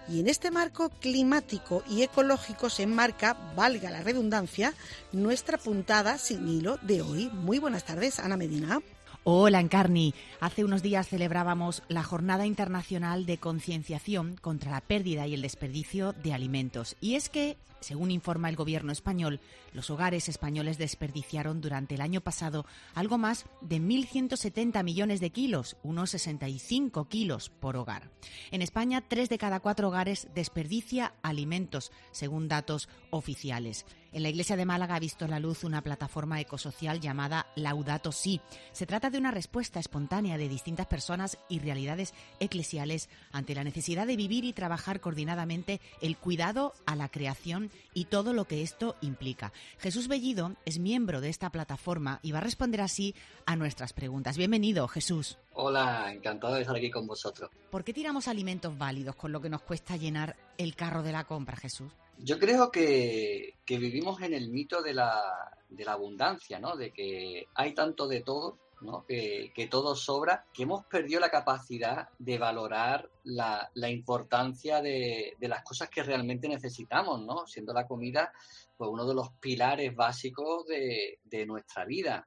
y 0.09 0.21
en 0.21 0.29
este 0.29 0.51
marco 0.51 0.89
climático 0.89 1.83
y 1.87 2.03
ecológico 2.03 2.71
se 2.71 2.85
enmarca, 2.85 3.35
valga 3.55 3.91
la 3.91 4.03
redundancia, 4.03 4.73
nuestra 5.13 5.59
puntada 5.59 6.17
sin 6.17 6.49
hilo 6.49 6.79
de 6.81 7.03
hoy. 7.03 7.29
Muy 7.29 7.59
buenas 7.59 7.85
tardes, 7.85 8.21
Ana 8.21 8.39
Medina. 8.39 8.81
Hola, 9.25 9.61
Encarni. 9.61 10.15
Hace 10.41 10.65
unos 10.65 10.81
días 10.81 11.07
celebrábamos 11.07 11.83
la 11.89 12.03
Jornada 12.03 12.47
Internacional 12.47 13.27
de 13.27 13.37
Concienciación 13.37 14.37
contra 14.41 14.71
la 14.71 14.81
Pérdida 14.81 15.27
y 15.27 15.35
el 15.35 15.43
Desperdicio 15.43 16.15
de 16.15 16.33
Alimentos. 16.33 16.97
Y 17.03 17.17
es 17.17 17.29
que 17.29 17.59
según 17.81 18.11
informa 18.11 18.49
el 18.49 18.57
gobierno 18.57 18.93
español, 18.93 19.41
los 19.73 19.91
hogares 19.91 20.29
españoles 20.29 20.79
desperdiciaron 20.79 21.61
durante 21.61 21.95
el 21.95 22.01
año 22.01 22.21
pasado 22.21 22.67
algo 22.95 23.19
más 23.19 23.47
de 23.61 23.81
1.170 23.81 24.83
millones 24.83 25.21
de 25.21 25.31
kilos, 25.31 25.77
unos 25.83 26.11
65 26.11 27.09
kilos 27.09 27.51
por 27.51 27.77
hogar. 27.77 28.11
En 28.51 28.63
España, 28.63 29.03
tres 29.07 29.29
de 29.29 29.39
cada 29.39 29.61
cuatro 29.61 29.89
hogares 29.89 30.29
desperdicia 30.35 31.15
alimentos, 31.23 31.93
según 32.11 32.49
datos 32.49 32.89
oficiales. 33.11 33.87
En 34.11 34.23
la 34.23 34.31
iglesia 34.31 34.57
de 34.57 34.65
Málaga 34.65 34.95
ha 34.95 35.01
visto 35.01 35.29
la 35.29 35.39
luz 35.39 35.65
una 35.65 35.83
plataforma 35.83 36.41
ecosocial 36.41 36.99
llamada 36.99 37.47
Laudato 37.57 38.11
Si. 38.11 38.41
Se 38.73 38.87
trata 38.87 39.11
de 39.11 39.19
una 39.19 39.31
respuesta 39.31 39.81
espontánea 39.81 40.39
de 40.39 40.49
distintas 40.49 40.87
personas 40.87 41.39
y 41.51 41.59
realidades 41.59 42.15
eclesiales 42.41 43.11
ante 43.33 43.55
la 43.55 43.65
necesidad 43.65 44.07
de 44.07 44.17
vivir 44.17 44.47
y 44.47 44.55
trabajar 44.55 45.01
coordinadamente 45.01 45.83
el 46.01 46.17
cuidado 46.17 46.73
a 46.87 46.97
la 46.97 47.11
creación 47.11 47.68
y 47.95 48.07
todo 48.07 48.33
lo 48.33 48.47
que 48.47 48.63
esto 48.63 48.97
implica. 49.01 49.53
Jesús 49.79 50.09
Bellido 50.09 50.57
es 50.65 50.79
miembro 50.79 51.21
de 51.21 51.29
esta 51.29 51.51
plataforma 51.51 52.21
y 52.23 52.33
va 52.33 52.39
a 52.39 52.43
responder 52.43 52.81
así 52.81 53.15
a 53.47 53.57
nuestras 53.57 53.93
preguntas. 53.93 54.37
Bienvenido, 54.37 54.87
Jesús. 54.89 55.39
Hola, 55.55 56.13
encantado 56.13 56.55
de 56.55 56.63
estar 56.63 56.77
aquí 56.77 56.91
con 56.91 57.07
vosotros. 57.07 57.51
¿Por 57.71 57.85
qué 57.85 57.93
tiramos 57.93 58.29
alimentos 58.29 58.77
válidos 58.77 59.17
con 59.17 59.33
lo 59.33 59.41
que 59.41 59.49
nos 59.49 59.63
cuesta 59.63 59.97
llenar 59.97 60.37
el 60.57 60.75
carro 60.75 61.03
de 61.03 61.13
la 61.13 61.25
compra, 61.25 61.57
Jesús? 61.57 61.91
Yo 62.19 62.39
creo 62.39 62.71
que, 62.71 63.55
vivimos 63.67 64.21
en 64.23 64.35
el 64.35 64.49
mito 64.49 64.83
de 64.83 64.95
la, 64.95 65.57
de 65.69 65.85
la 65.85 65.93
abundancia, 65.93 66.59
¿no? 66.59 66.77
De 66.77 66.91
que 66.91 67.47
hay 67.55 67.75
tanto 67.75 68.09
de 68.09 68.23
todo 68.23 68.59
¿no? 68.81 69.05
Que, 69.07 69.69
todo 69.71 69.95
sobra, 69.95 70.47
que 70.53 70.63
hemos 70.63 70.85
perdido 70.87 71.21
la 71.21 71.31
capacidad 71.31 72.09
de 72.19 72.39
valorar 72.39 73.11
la, 73.25 73.71
importancia 73.89 74.81
de, 74.81 75.37
las 75.41 75.63
cosas 75.63 75.89
que 75.89 76.03
realmente 76.03 76.49
necesitamos, 76.49 77.21
¿no? 77.25 77.47
siendo 77.47 77.73
la 77.73 77.87
comida 77.87 78.33
pues, 78.77 78.91
uno 78.91 79.07
de 79.07 79.15
los 79.15 79.31
pilares 79.41 79.95
básicos 79.95 80.67
de, 80.67 81.47
nuestra 81.47 81.85
vida. 81.85 82.27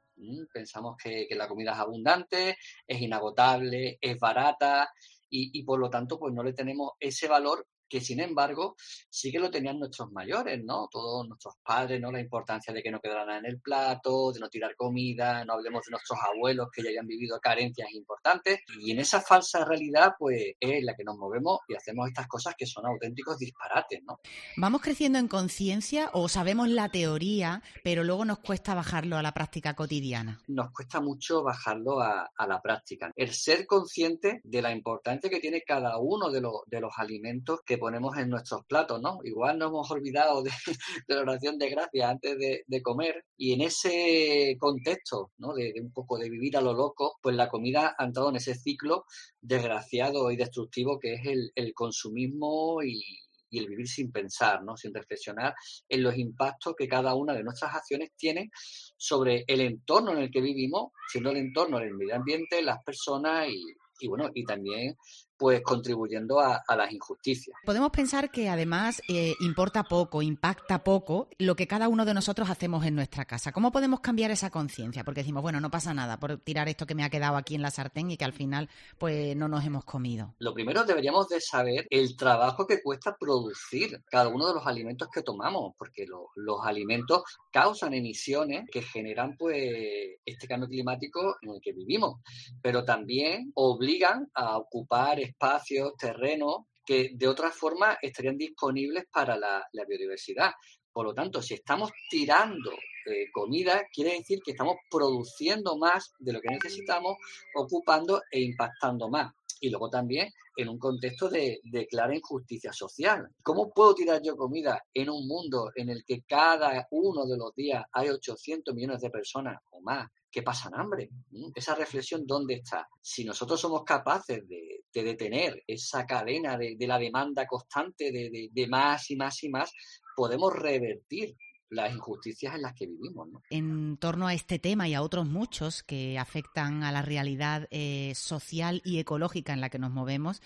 Pensamos 0.53 0.97
que, 0.97 1.27
la 1.31 1.47
comida 1.47 1.73
es 1.73 1.79
abundante, 1.79 2.57
es 2.87 3.01
inagotable, 3.01 3.97
es 4.01 4.19
barata 4.19 4.89
y, 5.29 5.57
y, 5.57 5.63
por 5.63 5.79
lo 5.79 5.89
tanto 5.89 6.19
pues 6.19 6.33
no 6.33 6.43
le 6.43 6.53
tenemos 6.53 6.91
ese 6.99 7.27
valor 7.27 7.65
que 7.91 7.99
sin 7.99 8.21
embargo 8.21 8.75
sí 9.09 9.31
que 9.31 9.39
lo 9.39 9.51
tenían 9.51 9.77
nuestros 9.77 10.09
mayores, 10.13 10.63
¿no? 10.63 10.87
Todos 10.89 11.27
nuestros 11.27 11.55
padres, 11.61 11.99
¿no? 11.99 12.09
La 12.09 12.21
importancia 12.21 12.73
de 12.73 12.81
que 12.81 12.89
no 12.89 13.01
quedara 13.01 13.25
nada 13.25 13.39
en 13.39 13.45
el 13.45 13.59
plato, 13.59 14.31
de 14.31 14.39
no 14.39 14.47
tirar 14.47 14.75
comida, 14.77 15.43
no 15.43 15.53
hablemos 15.53 15.83
de 15.85 15.91
nuestros 15.91 16.17
abuelos 16.33 16.69
que 16.73 16.81
ya 16.81 16.89
hayan 16.89 17.05
vivido 17.05 17.37
carencias 17.41 17.91
importantes. 17.91 18.61
Y 18.79 18.91
en 18.91 18.99
esa 18.99 19.19
falsa 19.19 19.65
realidad, 19.65 20.13
pues 20.17 20.53
es 20.57 20.83
la 20.83 20.95
que 20.95 21.03
nos 21.03 21.17
movemos 21.17 21.59
y 21.67 21.75
hacemos 21.75 22.07
estas 22.07 22.27
cosas 22.27 22.55
que 22.57 22.65
son 22.65 22.85
auténticos 22.85 23.37
disparates, 23.37 23.99
¿no? 24.05 24.21
¿Vamos 24.55 24.81
creciendo 24.81 25.19
en 25.19 25.27
conciencia 25.27 26.09
o 26.13 26.29
sabemos 26.29 26.69
la 26.69 26.87
teoría, 26.87 27.61
pero 27.83 28.05
luego 28.05 28.23
nos 28.23 28.39
cuesta 28.39 28.73
bajarlo 28.73 29.17
a 29.17 29.21
la 29.21 29.33
práctica 29.33 29.75
cotidiana? 29.75 30.41
Nos 30.47 30.71
cuesta 30.71 31.01
mucho 31.01 31.43
bajarlo 31.43 31.99
a, 31.99 32.31
la 32.47 32.61
práctica. 32.61 33.11
El 33.15 33.33
ser 33.33 33.65
consciente 33.65 34.41
de 34.43 34.61
la 34.61 34.71
importancia 34.71 35.29
que 35.29 35.39
tiene 35.39 35.61
cada 35.61 35.97
uno 35.99 36.31
de, 36.31 36.41
los, 36.41 36.53
de 36.65 36.81
los 36.81 36.91
alimentos 36.97 37.59
que 37.65 37.77
ponemos 37.81 38.15
en 38.15 38.29
nuestros 38.29 38.63
platos, 38.67 39.01
¿no? 39.01 39.17
Igual 39.23 39.57
nos 39.57 39.69
hemos 39.69 39.89
olvidado 39.89 40.43
de, 40.43 40.51
la 41.07 41.21
oración 41.21 41.57
de 41.57 41.69
gracias 41.71 42.07
antes 42.07 42.37
de, 42.37 42.81
comer 42.83 43.25
y 43.35 43.53
en 43.53 43.61
ese 43.61 44.55
contexto, 44.59 45.31
¿no? 45.39 45.53
De, 45.53 45.73
un 45.81 45.91
poco 45.91 46.19
de 46.19 46.29
vivir 46.29 46.55
a 46.57 46.61
lo 46.61 46.73
loco, 46.73 47.17
pues 47.23 47.35
la 47.35 47.49
comida 47.49 47.95
ha 47.97 48.05
entrado 48.05 48.29
en 48.29 48.35
ese 48.35 48.53
ciclo 48.53 49.05
desgraciado 49.41 50.29
y 50.31 50.37
destructivo 50.37 50.99
que 50.99 51.15
es 51.15 51.21
el, 51.55 51.73
consumismo 51.73 52.83
y, 52.83 53.01
el 53.49 53.67
vivir 53.67 53.87
sin 53.87 54.11
pensar, 54.11 54.63
¿no? 54.63 54.77
sin 54.77 54.93
reflexionar 54.93 55.53
en 55.89 56.03
los 56.03 56.15
impactos 56.17 56.73
que 56.77 56.87
cada 56.87 57.15
una 57.15 57.33
de 57.33 57.43
nuestras 57.43 57.75
acciones 57.75 58.11
tiene 58.15 58.49
sobre 58.95 59.43
el 59.47 59.59
entorno 59.59 60.11
en 60.13 60.19
el 60.19 60.31
que 60.31 60.39
vivimos, 60.39 60.91
siendo 61.11 61.31
el 61.31 61.37
entorno 61.37 61.79
el 61.79 61.93
medio 61.95 62.15
ambiente, 62.15 62.61
las 62.61 62.81
personas 62.83 63.49
y 63.49 64.07
bueno, 64.07 64.29
y 64.33 64.43
también 64.43 64.95
pues 65.41 65.63
contribuyendo 65.63 66.39
a, 66.39 66.63
las 66.77 66.91
injusticias. 66.91 67.57
Podemos 67.65 67.89
pensar 67.89 68.29
que 68.29 68.47
además 68.47 69.01
eh, 69.09 69.33
importa 69.39 69.83
poco, 69.85 70.21
impacta 70.21 70.83
poco 70.83 71.29
lo 71.39 71.55
que 71.55 71.65
cada 71.65 71.89
uno 71.89 72.05
de 72.05 72.13
nosotros 72.13 72.47
hacemos 72.51 72.85
en 72.85 72.93
nuestra 72.93 73.25
casa. 73.25 73.51
¿Cómo 73.51 73.71
podemos 73.71 74.01
cambiar 74.01 74.29
esa 74.29 74.51
conciencia? 74.51 75.03
Porque 75.03 75.21
decimos, 75.21 75.41
bueno, 75.41 75.59
no 75.59 75.71
pasa 75.71 75.95
nada 75.95 76.19
por 76.19 76.37
tirar 76.37 76.69
esto 76.69 76.85
que 76.85 76.93
me 76.93 77.03
ha 77.03 77.09
quedado 77.09 77.37
aquí 77.37 77.55
en 77.55 77.63
la 77.63 77.71
sartén 77.71 78.11
y 78.11 78.17
que 78.17 78.23
al 78.23 78.33
final 78.33 78.69
pues 78.99 79.35
no 79.35 79.47
nos 79.47 79.65
hemos 79.65 79.83
comido. 79.83 80.35
Lo 80.37 80.53
primero 80.53 80.83
deberíamos 80.83 81.27
de 81.27 81.41
saber 81.41 81.87
el 81.89 82.15
trabajo 82.15 82.67
que 82.67 82.83
cuesta 82.83 83.17
producir 83.17 84.03
cada 84.11 84.29
uno 84.29 84.47
de 84.47 84.53
los 84.53 84.67
alimentos 84.67 85.09
que 85.11 85.23
tomamos, 85.23 85.73
porque 85.75 86.05
los 86.35 86.59
alimentos 86.63 87.23
causan 87.51 87.95
emisiones 87.95 88.69
que 88.71 88.83
generan 88.83 89.35
pues 89.37 90.19
este 90.23 90.47
cambio 90.47 90.69
climático 90.69 91.37
en 91.41 91.49
el 91.49 91.61
que 91.61 91.73
vivimos, 91.73 92.19
pero 92.61 92.85
también 92.85 93.51
obligan 93.55 94.29
a 94.35 94.59
ocupar 94.59 95.30
espacios, 95.31 95.93
terrenos 95.97 96.65
que 96.85 97.11
de 97.13 97.27
otra 97.27 97.51
forma 97.51 97.97
estarían 98.01 98.37
disponibles 98.37 99.05
para 99.11 99.37
la, 99.37 99.65
biodiversidad. 99.87 100.51
Por 100.91 101.05
lo 101.05 101.13
tanto, 101.13 101.41
si 101.41 101.53
estamos 101.53 101.91
tirando 102.09 102.71
eh, 102.71 103.31
comida, 103.31 103.83
quiere 103.93 104.13
decir 104.13 104.39
que 104.43 104.51
estamos 104.51 104.75
produciendo 104.89 105.77
más 105.77 106.13
de 106.19 106.33
lo 106.33 106.41
que 106.41 106.49
necesitamos, 106.49 107.15
ocupando 107.55 108.21
e 108.29 108.41
impactando 108.41 109.09
más. 109.09 109.33
Y 109.61 109.69
luego 109.69 109.89
también 109.89 110.29
en 110.57 110.67
un 110.67 110.77
contexto 110.77 111.29
de, 111.29 111.61
clara 111.89 112.13
injusticia 112.15 112.73
social. 112.73 113.29
¿Cómo 113.41 113.71
puedo 113.71 113.95
tirar 113.95 114.21
yo 114.21 114.35
comida 114.35 114.83
en 114.93 115.09
un 115.09 115.25
mundo 115.25 115.71
en 115.75 115.89
el 115.89 116.03
que 116.05 116.23
cada 116.23 116.87
uno 116.91 117.25
de 117.25 117.37
los 117.37 117.55
días 117.55 117.85
hay 117.93 118.09
800 118.09 118.75
millones 118.75 118.99
de 118.99 119.09
personas 119.09 119.57
o 119.69 119.81
más 119.81 120.09
que 120.31 120.41
pasan 120.41 120.73
hambre. 120.75 121.09
Esa 121.53 121.75
reflexión, 121.75 122.25
¿dónde 122.25 122.55
está? 122.55 122.87
Si 123.01 123.25
nosotros 123.25 123.59
somos 123.59 123.83
capaces 123.83 124.47
de, 124.47 124.79
detener 124.93 125.63
esa 125.67 126.05
cadena 126.05 126.57
de, 126.57 126.75
la 126.79 126.97
demanda 126.97 127.45
constante 127.45 128.11
de, 128.11 128.67
más 128.67 129.11
y 129.11 129.15
más 129.17 129.43
y 129.43 129.49
más, 129.49 129.73
podemos 130.15 130.53
revertir 130.53 131.35
las 131.71 131.93
injusticias 131.93 132.53
en 132.53 132.61
las 132.61 132.73
que 132.73 132.85
vivimos. 132.85 133.29
En 133.49 133.97
torno 133.97 134.27
a 134.27 134.33
este 134.33 134.59
tema 134.59 134.87
y 134.87 134.93
a 134.93 135.01
otros 135.01 135.25
muchos 135.25 135.83
que 135.83 136.19
afectan 136.19 136.83
a 136.83 136.91
la 136.91 137.01
realidad 137.01 137.67
eh, 137.71 138.13
social 138.15 138.81
y 138.85 138.99
ecológica 138.99 139.53
en 139.53 139.61
la 139.61 139.69
que 139.69 139.79
nos 139.79 139.91
movemos, 139.91 140.41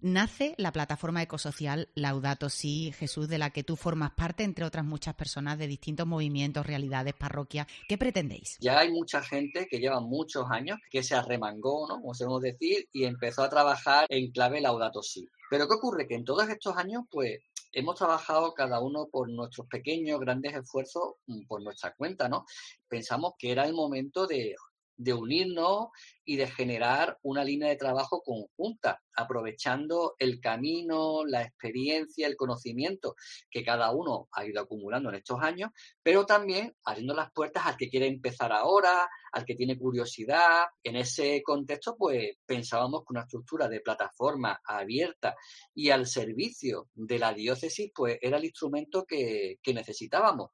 nace 0.00 0.54
la 0.58 0.72
plataforma 0.72 1.22
ecosocial 1.22 1.88
Laudato 1.94 2.50
Si, 2.50 2.92
Jesús, 2.92 3.26
de 3.28 3.38
la 3.38 3.50
que 3.50 3.64
tú 3.64 3.76
formas 3.76 4.12
parte, 4.12 4.44
entre 4.44 4.66
otras 4.66 4.84
muchas 4.84 5.14
personas 5.14 5.58
de 5.58 5.66
distintos 5.66 6.06
movimientos, 6.06 6.66
realidades, 6.66 7.14
parroquias. 7.14 7.66
¿Qué 7.88 7.96
pretendéis? 7.96 8.58
Ya 8.60 8.78
hay 8.78 8.92
mucha 8.92 9.22
gente 9.22 9.66
que 9.70 9.78
lleva 9.78 10.00
muchos 10.00 10.46
años 10.50 10.78
que 10.90 11.02
se 11.02 11.14
arremangó, 11.14 11.88
¿no? 11.88 12.00
Como 12.02 12.14
solemos 12.14 12.42
decir, 12.42 12.86
y 12.92 13.04
empezó 13.04 13.42
a 13.42 13.48
trabajar 13.48 14.06
en 14.10 14.30
clave 14.30 14.60
Laudato 14.60 15.02
Si. 15.02 15.26
Pero 15.48 15.66
¿qué 15.68 15.74
ocurre? 15.74 16.06
Que 16.06 16.16
en 16.16 16.24
todos 16.24 16.48
estos 16.50 16.76
años, 16.76 17.04
pues 17.10 17.40
hemos 17.76 17.94
trabajado 17.96 18.54
cada 18.54 18.80
uno 18.80 19.06
por 19.12 19.28
nuestros 19.28 19.66
pequeños, 19.66 20.18
grandes 20.18 20.54
esfuerzos, 20.54 21.16
mm, 21.26 21.46
por 21.46 21.62
nuestra 21.62 21.94
cuenta, 21.94 22.26
¿no? 22.26 22.46
Pensamos 22.88 23.34
que 23.38 23.52
era 23.52 23.66
el 23.66 23.74
momento 23.74 24.26
de, 24.26 24.56
de 24.96 25.14
unirnos 25.14 25.88
y 26.24 26.36
de 26.36 26.46
generar 26.48 27.18
una 27.22 27.44
línea 27.44 27.68
de 27.68 27.76
trabajo 27.76 28.22
conjunta, 28.22 29.00
aprovechando 29.14 30.14
el 30.18 30.40
camino, 30.40 31.24
la 31.24 31.42
experiencia, 31.42 32.26
el 32.26 32.36
conocimiento 32.36 33.14
que 33.50 33.64
cada 33.64 33.92
uno 33.92 34.28
ha 34.32 34.44
ido 34.44 34.60
acumulando 34.60 35.08
en 35.08 35.16
estos 35.16 35.40
años, 35.40 35.70
pero 36.02 36.26
también 36.26 36.74
abriendo 36.84 37.14
las 37.14 37.30
puertas 37.32 37.66
al 37.66 37.76
que 37.76 37.88
quiere 37.88 38.06
empezar 38.06 38.52
ahora, 38.52 39.08
al 39.32 39.44
que 39.44 39.54
tiene 39.54 39.78
curiosidad. 39.78 40.64
En 40.82 40.96
ese 40.96 41.42
contexto, 41.44 41.96
pues 41.96 42.36
pensábamos 42.44 43.02
que 43.02 43.12
una 43.12 43.22
estructura 43.22 43.68
de 43.68 43.80
plataforma 43.80 44.60
abierta 44.64 45.36
y 45.74 45.90
al 45.90 46.06
servicio 46.06 46.88
de 46.94 47.18
la 47.18 47.32
diócesis, 47.32 47.90
pues 47.94 48.18
era 48.20 48.38
el 48.38 48.44
instrumento 48.44 49.04
que, 49.04 49.56
que 49.62 49.74
necesitábamos 49.74 50.50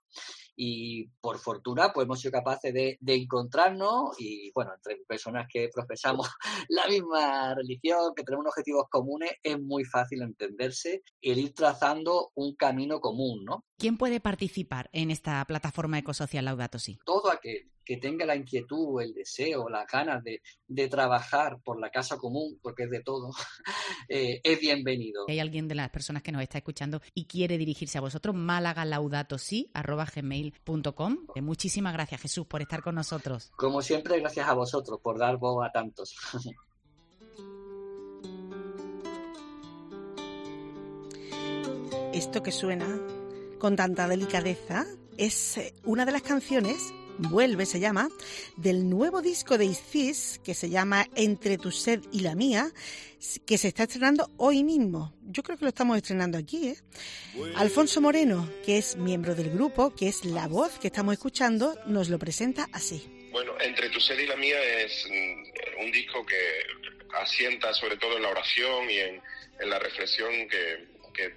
y 0.57 1.09
por 1.21 1.39
fortuna 1.39 1.93
pues 1.93 2.05
hemos 2.05 2.21
sido 2.21 2.33
capaces 2.33 2.73
de, 2.73 2.99
de, 3.01 3.15
encontrarnos 3.15 4.15
y 4.19 4.51
bueno, 4.55 4.73
entre 4.75 5.03
personas 5.07 5.47
que 5.53 5.69
profesamos 5.73 6.29
la 6.69 6.87
misma 6.87 7.55
religión, 7.55 8.13
que 8.15 8.23
tenemos 8.23 8.47
objetivos 8.47 8.85
comunes, 8.91 9.33
es 9.43 9.61
muy 9.61 9.85
fácil 9.85 10.23
entenderse 10.23 11.03
el 11.21 11.39
ir 11.39 11.55
trazando 11.55 12.31
un 12.35 12.55
camino 12.55 13.01
común, 13.01 13.45
¿no? 13.45 13.65
¿Quién 13.79 13.97
puede 13.97 14.21
participar 14.21 14.91
en 14.93 15.11
esta 15.11 15.45
plataforma 15.45 15.99
ecosocial 15.99 16.45
Laudato 16.45 16.79
Si? 16.79 16.99
Todo 17.05 17.31
aquel 17.31 17.72
que 17.85 17.97
tenga 17.97 18.25
la 18.27 18.37
inquietud, 18.37 19.01
el 19.01 19.15
deseo, 19.15 19.69
las 19.69 19.87
ganas 19.87 20.23
de, 20.23 20.43
de 20.67 20.89
trabajar 20.89 21.61
por 21.63 21.81
la 21.81 21.91
casa 21.91 22.19
común, 22.19 22.59
porque 22.63 22.85
es 22.85 22.91
de 22.91 23.03
todo, 23.03 23.31
eh, 24.09 24.41
es 24.43 24.61
bienvenido. 24.61 25.27
hay 25.29 25.41
alguien 25.41 25.69
de 25.69 25.75
las 25.75 25.91
personas 25.91 26.23
que 26.23 26.33
nos 26.33 26.41
está 26.43 26.57
escuchando 26.59 27.03
y 27.15 27.27
quiere 27.27 27.59
dirigirse 27.59 27.99
a 27.99 28.01
vosotros, 28.01 28.35
málagalaudatosí.com. 28.35 31.19
Eh, 31.35 31.43
muchísimas 31.43 31.93
gracias, 31.93 32.21
Jesús, 32.21 32.47
por 32.47 32.63
estar 32.63 32.83
con 32.83 32.95
nosotros. 32.95 33.51
Como 33.57 33.83
siempre, 33.83 34.21
gracias 34.21 34.49
a 34.49 34.55
vosotros 34.55 35.01
por 35.03 35.19
dar 35.19 35.37
voz 35.39 35.67
a 35.67 35.73
tantos. 35.73 36.15
Esto 42.13 42.43
que 42.43 42.53
suena 42.53 42.87
con 43.59 43.75
tanta 43.75 44.07
delicadeza 44.07 44.85
es 45.17 45.57
eh, 45.57 45.75
una 45.85 46.05
de 46.05 46.13
las 46.13 46.23
canciones 46.23 46.93
Vuelve 47.19 47.67
se 47.67 47.81
llama, 47.81 48.09
del 48.57 48.89
nuevo 48.89 49.23
disco 49.23 49.59
de 49.59 49.67
Isis 49.67 50.41
que 50.45 50.55
se 50.55 50.71
llama 50.71 51.07
Entre 51.15 51.59
tu 51.59 51.71
sed 51.71 52.01
y 52.11 52.21
la 52.21 52.35
mía, 52.35 52.71
que 53.47 53.59
se 53.59 53.69
está 53.69 53.85
estrenando 53.85 54.31
hoy 54.37 54.65
mismo. 54.65 55.15
Yo 55.23 55.43
creo 55.43 55.57
que 55.57 55.65
lo 55.65 55.69
estamos 55.69 55.97
estrenando 55.97 56.39
aquí, 56.39 56.69
¿eh? 56.69 56.77
Alfonso 57.57 58.01
Moreno, 58.01 58.51
que 58.65 58.79
es 58.79 58.97
miembro 58.97 59.35
del 59.35 59.51
grupo, 59.51 59.95
que 59.95 60.09
es 60.09 60.25
la 60.25 60.49
voz 60.49 60.79
que 60.79 60.89
estamos 60.89 61.13
escuchando, 61.13 61.79
nos 61.87 62.09
lo 62.09 62.19
presenta 62.19 62.69
así. 62.73 63.29
Bueno, 63.31 63.53
Entre 63.61 63.89
tu 63.91 64.01
sed 64.01 64.19
y 64.19 64.27
la 64.27 64.37
mía 64.37 64.63
es 64.81 65.07
mm, 65.09 65.83
un 65.85 65.93
disco 65.93 66.25
que 66.27 66.37
asienta 67.17 67.73
sobre 67.75 67.97
todo 67.97 68.17
en 68.17 68.23
la 68.23 68.31
oración 68.31 68.91
y 68.91 68.99
en, 68.99 69.23
la 69.65 69.79
reflexión 69.79 70.49
que, 70.49 70.91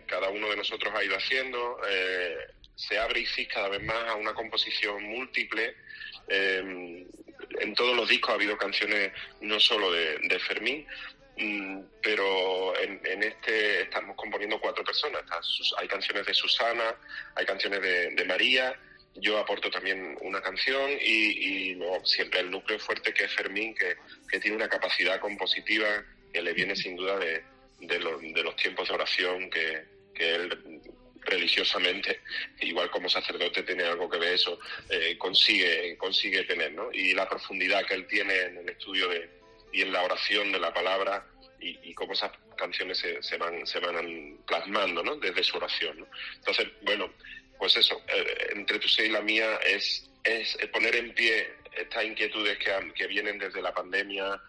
cada 0.07 0.29
uno 0.29 0.49
de 0.49 0.55
nosotros 0.55 0.91
ha 0.95 1.03
ido 1.03 1.15
haciendo. 1.15 1.77
Eh, 1.87 2.37
se 2.75 2.97
abre 2.99 3.21
ISIS 3.21 3.47
cada 3.47 3.69
vez 3.69 3.81
más 3.83 4.09
a 4.09 4.15
una 4.15 4.33
composición 4.33 5.03
múltiple. 5.03 5.75
Em, 6.27 7.05
en 7.59 7.73
todos 7.73 7.95
los 7.95 8.07
discos 8.09 8.31
ha 8.31 8.33
habido 8.33 8.57
canciones 8.57 9.11
no 9.41 9.59
solo 9.59 9.91
de, 9.91 10.39
Fermín, 10.39 10.85
mm, 11.37 11.79
pero 12.01 12.77
en, 12.79 13.23
este 13.23 13.83
estamos 13.83 14.15
componiendo 14.15 14.59
cuatro 14.59 14.83
personas. 14.83 15.23
hay 15.77 15.87
canciones 15.87 16.25
de 16.25 16.33
Susana, 16.33 16.95
hay 17.35 17.45
canciones 17.45 17.81
de, 17.81 18.25
María, 18.25 18.77
yo 19.15 19.37
aporto 19.39 19.69
también 19.69 20.17
una 20.21 20.41
canción 20.41 20.91
y, 21.01 21.77
siempre 22.03 22.41
el 22.41 22.51
núcleo 22.51 22.77
fuerte 22.79 23.13
que 23.13 23.23
es 23.23 23.33
Fermín, 23.33 23.73
que, 23.75 23.95
tiene 24.39 24.57
una 24.57 24.67
capacidad 24.67 25.19
compositiva 25.19 26.03
que 26.33 26.41
le 26.41 26.53
viene 26.53 26.75
sin 26.75 26.97
duda 26.97 27.17
de, 27.17 27.41
los, 27.99 28.55
tiempos 28.57 28.89
de 28.89 28.93
oración 28.93 29.49
que, 29.49 29.85
que 30.13 30.35
él 30.35 30.74
religiosamente, 31.25 32.21
igual 32.61 32.89
como 32.89 33.09
sacerdote 33.09 33.63
tiene 33.63 33.83
algo 33.83 34.09
que 34.09 34.17
ver 34.17 34.33
eso, 34.33 34.59
eh, 34.89 35.17
consigue, 35.17 35.97
consigue 35.97 36.43
tener, 36.43 36.73
¿no? 36.73 36.91
Y 36.91 37.13
la 37.13 37.27
profundidad 37.27 37.85
que 37.85 37.95
él 37.95 38.07
tiene 38.07 38.35
en 38.41 38.57
el 38.57 38.69
estudio 38.69 39.09
de, 39.09 39.29
y 39.73 39.81
en 39.81 39.91
la 39.91 40.03
oración 40.03 40.51
de 40.51 40.59
la 40.59 40.73
palabra 40.73 41.25
y, 41.59 41.93
cómo 41.95 42.13
esas 42.13 42.31
canciones 42.55 43.03
se, 43.21 43.37
van, 43.37 43.65
se 43.65 43.79
van 43.79 44.37
plasmando, 44.45 45.01
¿no? 45.03 45.15
Desde 45.15 45.43
su 45.43 45.57
oración, 45.57 45.99
¿no? 45.99 46.07
Entonces, 46.35 46.67
bueno, 46.83 47.11
pues 47.57 47.75
eso, 47.75 48.01
eh, 48.07 48.49
entre 48.51 48.77
tu 48.77 48.87
sé 48.87 49.07
y 49.07 49.09
la 49.09 49.21
mía 49.21 49.57
es, 49.65 50.07
es 50.23 50.55
poner 50.71 50.95
en 50.95 51.13
pie 51.13 51.55
estas 51.75 52.05
inquietudes 52.05 52.57
que, 52.59 52.71
que 52.93 53.07
vienen 53.07 53.39
desde 53.39 53.61
la 53.61 53.73
pandemia, 53.73 54.39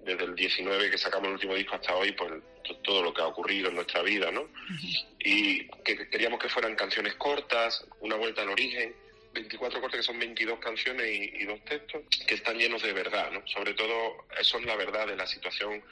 desde 0.00 0.24
el 0.24 0.34
19 0.34 0.90
que 0.90 0.98
sacamos 0.98 1.28
el 1.28 1.34
último 1.34 1.54
disco 1.54 1.74
hasta 1.74 1.94
hoy, 1.96 2.12
pues 2.12 2.32
todo 2.82 3.02
lo 3.02 3.12
que 3.14 3.22
ha 3.22 3.26
ocurrido 3.26 3.68
en 3.68 3.76
nuestra 3.76 4.02
vida, 4.02 4.30
¿no? 4.30 4.48
Y 5.18 5.66
que 5.84 6.08
queríamos 6.08 6.38
que 6.38 6.48
fueran 6.48 6.74
canciones 6.74 7.14
cortas, 7.14 7.86
una 8.00 8.16
vuelta 8.16 8.42
al 8.42 8.50
origen, 8.50 8.94
24 9.32 9.80
cortes 9.80 10.00
que 10.00 10.06
son 10.06 10.18
22 10.18 10.58
canciones 10.58 11.06
y, 11.06 11.44
dos 11.44 11.64
textos 11.64 12.02
que 12.26 12.34
están 12.34 12.58
llenos 12.58 12.82
de 12.82 12.92
verdad, 12.92 13.30
¿no? 13.30 13.46
Sobre 13.46 13.74
todo, 13.74 14.26
eso 14.38 14.58
es 14.58 14.66
la 14.66 14.76
verdad 14.76 15.06
de 15.06 15.16
la 15.16 15.26
situación 15.26 15.82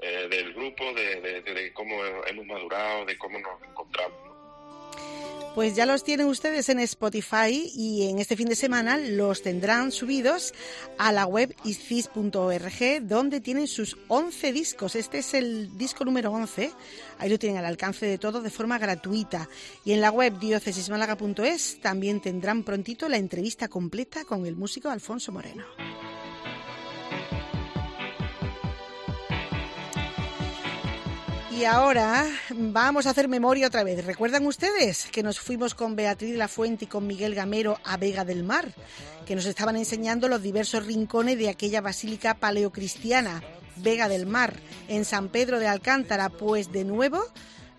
eh, 0.00 0.28
del 0.30 0.54
grupo, 0.54 0.92
de 0.92 1.70
cómo 1.74 2.02
hemos 2.26 2.46
madurado, 2.46 3.04
de 3.04 3.18
cómo 3.18 3.38
nos 3.38 3.62
encontramos. 3.62 4.29
Pues 5.54 5.74
ya 5.74 5.84
los 5.84 6.04
tienen 6.04 6.28
ustedes 6.28 6.68
en 6.68 6.78
Spotify 6.78 7.72
y 7.74 8.08
en 8.08 8.20
este 8.20 8.36
fin 8.36 8.48
de 8.48 8.54
semana 8.54 8.96
los 8.96 9.42
tendrán 9.42 9.90
subidos 9.90 10.54
a 10.96 11.10
la 11.10 11.26
web 11.26 11.54
iscis.org 11.64 13.02
donde 13.02 13.40
tienen 13.40 13.66
sus 13.66 13.98
11 14.06 14.52
discos. 14.52 14.94
Este 14.94 15.18
es 15.18 15.34
el 15.34 15.76
disco 15.76 16.04
número 16.04 16.30
11. 16.30 16.70
Ahí 17.18 17.28
lo 17.28 17.38
tienen 17.38 17.58
al 17.58 17.64
alcance 17.64 18.06
de 18.06 18.16
todo 18.16 18.40
de 18.40 18.50
forma 18.50 18.78
gratuita. 18.78 19.48
Y 19.84 19.92
en 19.92 20.00
la 20.00 20.12
web 20.12 20.38
diocesismálaga.es 20.38 21.80
también 21.80 22.20
tendrán 22.20 22.62
prontito 22.62 23.08
la 23.08 23.16
entrevista 23.16 23.66
completa 23.66 24.24
con 24.24 24.46
el 24.46 24.54
músico 24.54 24.88
Alfonso 24.88 25.32
Moreno. 25.32 25.64
Y 31.60 31.66
ahora 31.66 32.26
vamos 32.56 33.06
a 33.06 33.10
hacer 33.10 33.28
memoria 33.28 33.66
otra 33.66 33.84
vez. 33.84 34.02
¿Recuerdan 34.06 34.46
ustedes 34.46 35.08
que 35.12 35.22
nos 35.22 35.40
fuimos 35.40 35.74
con 35.74 35.94
Beatriz 35.94 36.34
La 36.34 36.48
Fuente 36.48 36.86
y 36.86 36.88
con 36.88 37.06
Miguel 37.06 37.34
Gamero 37.34 37.76
a 37.84 37.98
Vega 37.98 38.24
del 38.24 38.44
Mar? 38.44 38.72
Que 39.26 39.34
nos 39.34 39.44
estaban 39.44 39.76
enseñando 39.76 40.26
los 40.26 40.42
diversos 40.42 40.86
rincones 40.86 41.36
de 41.36 41.50
aquella 41.50 41.82
basílica 41.82 42.32
paleocristiana, 42.32 43.42
Vega 43.76 44.08
del 44.08 44.24
Mar, 44.24 44.54
en 44.88 45.04
San 45.04 45.28
Pedro 45.28 45.58
de 45.58 45.68
Alcántara. 45.68 46.30
Pues 46.30 46.72
de 46.72 46.84
nuevo 46.84 47.22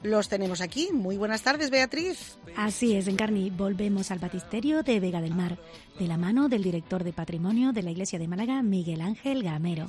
los 0.03 0.29
tenemos 0.29 0.61
aquí. 0.61 0.89
Muy 0.93 1.17
buenas 1.17 1.41
tardes, 1.41 1.71
Beatriz. 1.71 2.37
Así 2.55 2.95
es, 2.95 3.07
Encarni. 3.07 3.49
Volvemos 3.49 4.11
al 4.11 4.19
batisterio 4.19 4.83
de 4.83 4.99
Vega 4.99 5.21
del 5.21 5.33
Mar, 5.33 5.57
de 5.97 6.05
la 6.07 6.17
mano 6.17 6.49
del 6.49 6.61
director 6.61 7.03
de 7.03 7.13
patrimonio 7.13 7.71
de 7.71 7.81
la 7.81 7.89
Iglesia 7.89 8.19
de 8.19 8.27
Málaga, 8.27 8.61
Miguel 8.61 9.01
Ángel 9.01 9.41
Gamero. 9.41 9.87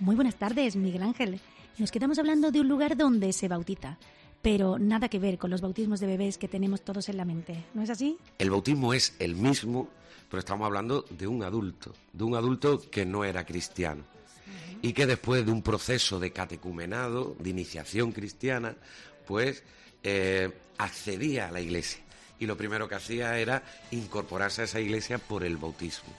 Muy 0.00 0.16
buenas 0.16 0.36
tardes, 0.36 0.76
Miguel 0.76 1.02
Ángel. 1.02 1.42
Nos 1.78 1.92
quedamos 1.92 2.18
hablando 2.18 2.50
de 2.50 2.60
un 2.60 2.66
lugar 2.66 2.96
donde 2.96 3.32
se 3.32 3.46
bautiza, 3.46 3.98
pero 4.42 4.80
nada 4.80 5.08
que 5.08 5.20
ver 5.20 5.38
con 5.38 5.50
los 5.50 5.60
bautismos 5.60 6.00
de 6.00 6.08
bebés 6.08 6.36
que 6.36 6.48
tenemos 6.48 6.80
todos 6.82 7.08
en 7.08 7.16
la 7.16 7.24
mente, 7.24 7.66
¿no 7.72 7.82
es 7.82 7.90
así? 7.90 8.18
El 8.38 8.50
bautismo 8.50 8.94
es 8.94 9.14
el 9.20 9.36
mismo, 9.36 9.88
pero 10.28 10.40
estamos 10.40 10.66
hablando 10.66 11.04
de 11.08 11.28
un 11.28 11.44
adulto, 11.44 11.94
de 12.12 12.24
un 12.24 12.34
adulto 12.34 12.82
que 12.90 13.06
no 13.06 13.24
era 13.24 13.46
cristiano 13.46 14.02
y 14.82 14.92
que 14.92 15.06
después 15.06 15.46
de 15.46 15.52
un 15.52 15.62
proceso 15.62 16.18
de 16.18 16.32
catecumenado, 16.32 17.36
de 17.38 17.50
iniciación 17.50 18.10
cristiana, 18.10 18.74
pues 19.24 19.62
eh, 20.02 20.50
accedía 20.78 21.46
a 21.46 21.52
la 21.52 21.60
iglesia. 21.60 22.00
Y 22.40 22.46
lo 22.46 22.56
primero 22.56 22.88
que 22.88 22.96
hacía 22.96 23.38
era 23.38 23.62
incorporarse 23.92 24.62
a 24.62 24.64
esa 24.64 24.80
iglesia 24.80 25.18
por 25.18 25.44
el 25.44 25.56
bautismo. 25.56 26.12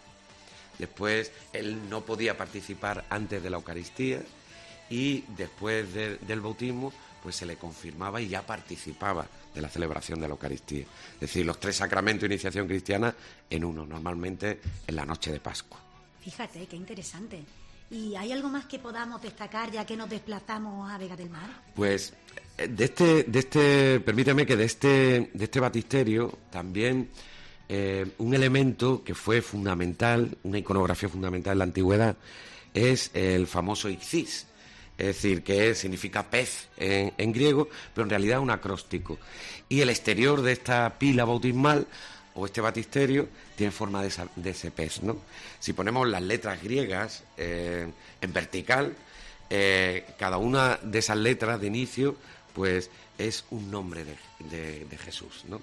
Después 0.77 1.33
él 1.51 1.89
no 1.89 2.05
podía 2.05 2.37
participar 2.37 3.03
antes 3.09 3.43
de 3.43 3.49
la 3.49 3.57
Eucaristía, 3.57 4.21
y 4.89 5.23
después 5.37 5.93
del 5.93 6.41
bautismo 6.41 6.91
pues 7.21 7.35
se 7.35 7.45
le 7.45 7.57
confirmaba 7.57 8.21
y 8.21 8.29
ya 8.29 8.45
participaba 8.45 9.27
de 9.53 9.61
la 9.61 9.69
celebración 9.69 10.19
de 10.19 10.27
la 10.27 10.33
Eucaristía. 10.33 10.85
Es 11.15 11.19
decir, 11.19 11.45
los 11.45 11.59
tres 11.59 11.75
sacramentos 11.75 12.21
de 12.21 12.33
iniciación 12.33 12.67
cristiana 12.67 13.13
en 13.49 13.65
uno, 13.65 13.85
normalmente 13.85 14.59
en 14.87 14.95
la 14.95 15.05
noche 15.05 15.31
de 15.31 15.39
Pascua. 15.39 15.79
Fíjate, 16.21 16.65
qué 16.67 16.75
interesante. 16.75 17.43
¿Y 17.91 18.15
hay 18.15 18.31
algo 18.31 18.49
más 18.49 18.65
que 18.65 18.77
podamos 18.77 19.21
destacar 19.21 19.71
ya 19.71 19.85
que 19.85 19.97
nos 19.97 20.09
desplazamos 20.09 20.91
a 20.91 20.97
Vega 20.97 21.15
del 21.15 21.29
Mar? 21.29 21.49
Pues 21.75 22.13
eh, 22.57 22.67
de 22.67 22.85
este, 22.85 23.23
de 23.23 23.39
este, 23.39 23.99
permíteme 23.99 24.45
que 24.45 24.55
de 24.55 24.65
este, 24.65 25.31
de 25.33 25.43
este 25.43 25.59
batisterio 25.59 26.37
también 26.51 27.09
eh, 27.67 28.05
un 28.19 28.33
elemento 28.33 29.03
que 29.03 29.15
fue 29.15 29.41
fundamental, 29.41 30.37
una 30.43 30.59
iconografía 30.59 31.09
fundamental 31.09 31.53
en 31.53 31.59
la 31.59 31.63
antigüedad, 31.63 32.15
es 32.73 33.09
el 33.15 33.47
famoso 33.47 33.89
Ixis, 33.89 34.45
es 34.99 35.05
decir, 35.05 35.43
que 35.43 35.73
significa 35.75 36.29
pez 36.29 36.67
en, 36.75 37.31
griego, 37.31 37.69
pero 37.95 38.03
en 38.03 38.09
realidad 38.09 38.41
un 38.41 38.51
acróstico. 38.51 39.17
Y 39.69 39.79
el 39.79 39.89
exterior 39.89 40.41
de 40.41 40.51
esta 40.51 40.99
pila 40.99 41.23
bautismal 41.23 41.87
o 42.35 42.45
este 42.45 42.59
batisterio 42.59 43.29
tiene 43.55 43.71
forma 43.71 44.03
de, 44.03 44.49
ese 44.49 44.71
pez. 44.71 45.01
¿no? 45.01 45.17
Si 45.57 45.71
ponemos 45.71 46.05
las 46.05 46.21
letras 46.21 46.61
griegas 46.61 47.23
eh, 47.37 47.87
en 48.19 48.33
vertical, 48.33 48.93
eh, 49.49 50.05
cada 50.19 50.35
una 50.35 50.77
de 50.83 50.99
esas 50.99 51.17
letras 51.17 51.61
de 51.61 51.67
inicio, 51.67 52.17
pues 52.53 52.89
es 53.17 53.45
un 53.51 53.71
nombre 53.71 54.03
de, 54.39 54.97
Jesús, 54.97 55.45
¿no? 55.47 55.61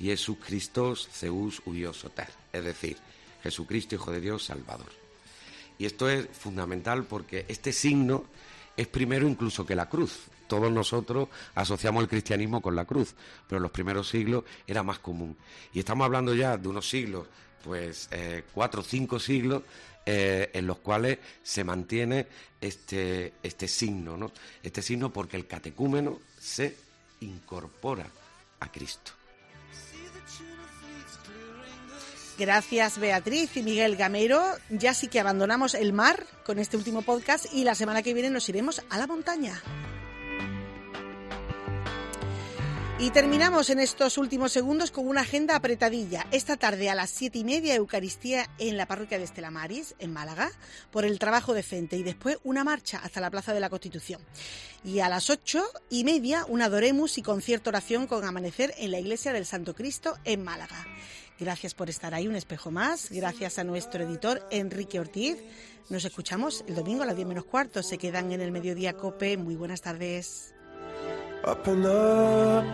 Y 0.00 0.10
es 0.10 0.26
Christos 0.46 1.10
Zeus 1.12 1.60
Soter, 1.92 2.28
es 2.54 2.64
decir, 2.64 2.96
Jesucristo, 3.42 3.96
Hijo 3.96 4.10
de 4.12 4.20
Dios, 4.20 4.46
Salvador. 4.46 4.90
Y 5.78 5.84
esto 5.84 6.08
es 6.08 6.26
fundamental 6.32 7.04
porque 7.04 7.44
este 7.48 7.72
signo 7.72 8.24
es 8.76 8.86
primero 8.86 9.28
incluso 9.28 9.64
que 9.64 9.74
la 9.74 9.88
cruz. 9.88 10.26
Todos 10.46 10.70
nosotros 10.70 11.28
asociamos 11.54 12.02
el 12.02 12.08
cristianismo 12.08 12.60
con 12.60 12.76
la 12.76 12.84
cruz, 12.84 13.14
pero 13.46 13.58
en 13.58 13.62
los 13.62 13.72
primeros 13.72 14.08
siglos 14.08 14.44
era 14.66 14.82
más 14.82 14.98
común. 14.98 15.36
Y 15.72 15.78
estamos 15.78 16.04
hablando 16.04 16.34
ya 16.34 16.56
de 16.56 16.68
unos 16.68 16.88
siglos, 16.88 17.26
pues 17.64 18.08
eh, 18.10 18.44
cuatro 18.52 18.80
o 18.80 18.84
cinco 18.84 19.18
siglos, 19.18 19.62
eh, 20.04 20.50
en 20.52 20.66
los 20.66 20.78
cuales 20.78 21.18
se 21.42 21.64
mantiene 21.64 22.26
este, 22.60 23.34
este 23.42 23.68
signo, 23.68 24.16
¿no? 24.16 24.32
Este 24.62 24.82
signo 24.82 25.12
porque 25.12 25.36
el 25.36 25.46
catecúmeno 25.46 26.18
se 26.38 26.76
incorpora 27.20 28.06
a 28.60 28.70
Cristo. 28.70 29.12
Gracias 32.38 32.98
Beatriz 32.98 33.56
y 33.56 33.62
Miguel 33.62 33.96
Gamero. 33.96 34.42
Ya 34.70 34.94
sí 34.94 35.08
que 35.08 35.20
abandonamos 35.20 35.74
el 35.74 35.92
mar 35.92 36.26
con 36.44 36.58
este 36.58 36.76
último 36.76 37.02
podcast 37.02 37.46
y 37.52 37.64
la 37.64 37.74
semana 37.74 38.02
que 38.02 38.14
viene 38.14 38.30
nos 38.30 38.48
iremos 38.48 38.82
a 38.88 38.98
la 38.98 39.06
montaña. 39.06 39.62
Y 42.98 43.10
terminamos 43.10 43.68
en 43.70 43.80
estos 43.80 44.16
últimos 44.16 44.52
segundos 44.52 44.92
con 44.92 45.08
una 45.08 45.22
agenda 45.22 45.56
apretadilla. 45.56 46.24
Esta 46.30 46.56
tarde 46.56 46.88
a 46.88 46.94
las 46.94 47.10
siete 47.10 47.38
y 47.38 47.44
media, 47.44 47.74
Eucaristía 47.74 48.48
en 48.58 48.76
la 48.76 48.86
parroquia 48.86 49.18
de 49.18 49.24
Estela 49.24 49.50
Maris, 49.50 49.96
en 49.98 50.12
Málaga, 50.12 50.52
por 50.92 51.04
el 51.04 51.18
trabajo 51.18 51.52
decente. 51.52 51.96
Y 51.96 52.04
después 52.04 52.38
una 52.44 52.62
marcha 52.62 53.00
hasta 53.02 53.20
la 53.20 53.30
Plaza 53.30 53.54
de 53.54 53.60
la 53.60 53.70
Constitución. 53.70 54.20
Y 54.84 55.00
a 55.00 55.08
las 55.08 55.30
ocho 55.30 55.64
y 55.90 56.04
media, 56.04 56.44
una 56.46 56.68
Doremus 56.68 57.18
y 57.18 57.22
concierto 57.22 57.70
oración 57.70 58.06
con 58.06 58.24
amanecer 58.24 58.72
en 58.78 58.92
la 58.92 59.00
Iglesia 59.00 59.32
del 59.32 59.46
Santo 59.46 59.74
Cristo 59.74 60.16
en 60.24 60.44
Málaga. 60.44 60.86
Gracias 61.42 61.74
por 61.74 61.90
estar 61.90 62.14
ahí, 62.14 62.28
un 62.28 62.36
espejo 62.36 62.70
más. 62.70 63.10
Gracias 63.10 63.58
a 63.58 63.64
nuestro 63.64 64.04
editor 64.04 64.46
Enrique 64.52 65.00
Ortiz. 65.00 65.38
Nos 65.90 66.04
escuchamos 66.04 66.64
el 66.68 66.76
domingo 66.76 67.02
a 67.02 67.06
las 67.06 67.16
diez 67.16 67.26
menos 67.26 67.44
cuarto. 67.44 67.82
Se 67.82 67.98
quedan 67.98 68.30
en 68.30 68.40
el 68.40 68.52
mediodía 68.52 68.92
Cope. 68.92 69.36
Muy 69.36 69.56
buenas 69.56 69.80
tardes. 69.80 70.54
up 71.44 71.66
and 71.66 71.84
up. 71.84 72.64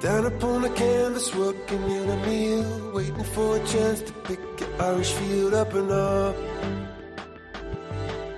Down 0.00 0.26
upon 0.26 0.62
the 0.62 0.70
canvas, 0.70 1.34
working 1.34 1.82
in 1.82 2.08
a 2.08 2.26
meal, 2.26 2.92
waiting 2.94 3.24
for 3.34 3.56
a 3.56 3.66
chance 3.66 4.00
to 4.02 4.12
pick 4.24 4.40
your 4.58 4.82
Irish 4.82 5.12
field. 5.12 5.54
Up 5.54 5.74
and 5.74 5.90
up, 5.90 6.36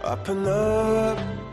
up 0.03 0.29
and 0.29 0.47
up. 0.47 1.52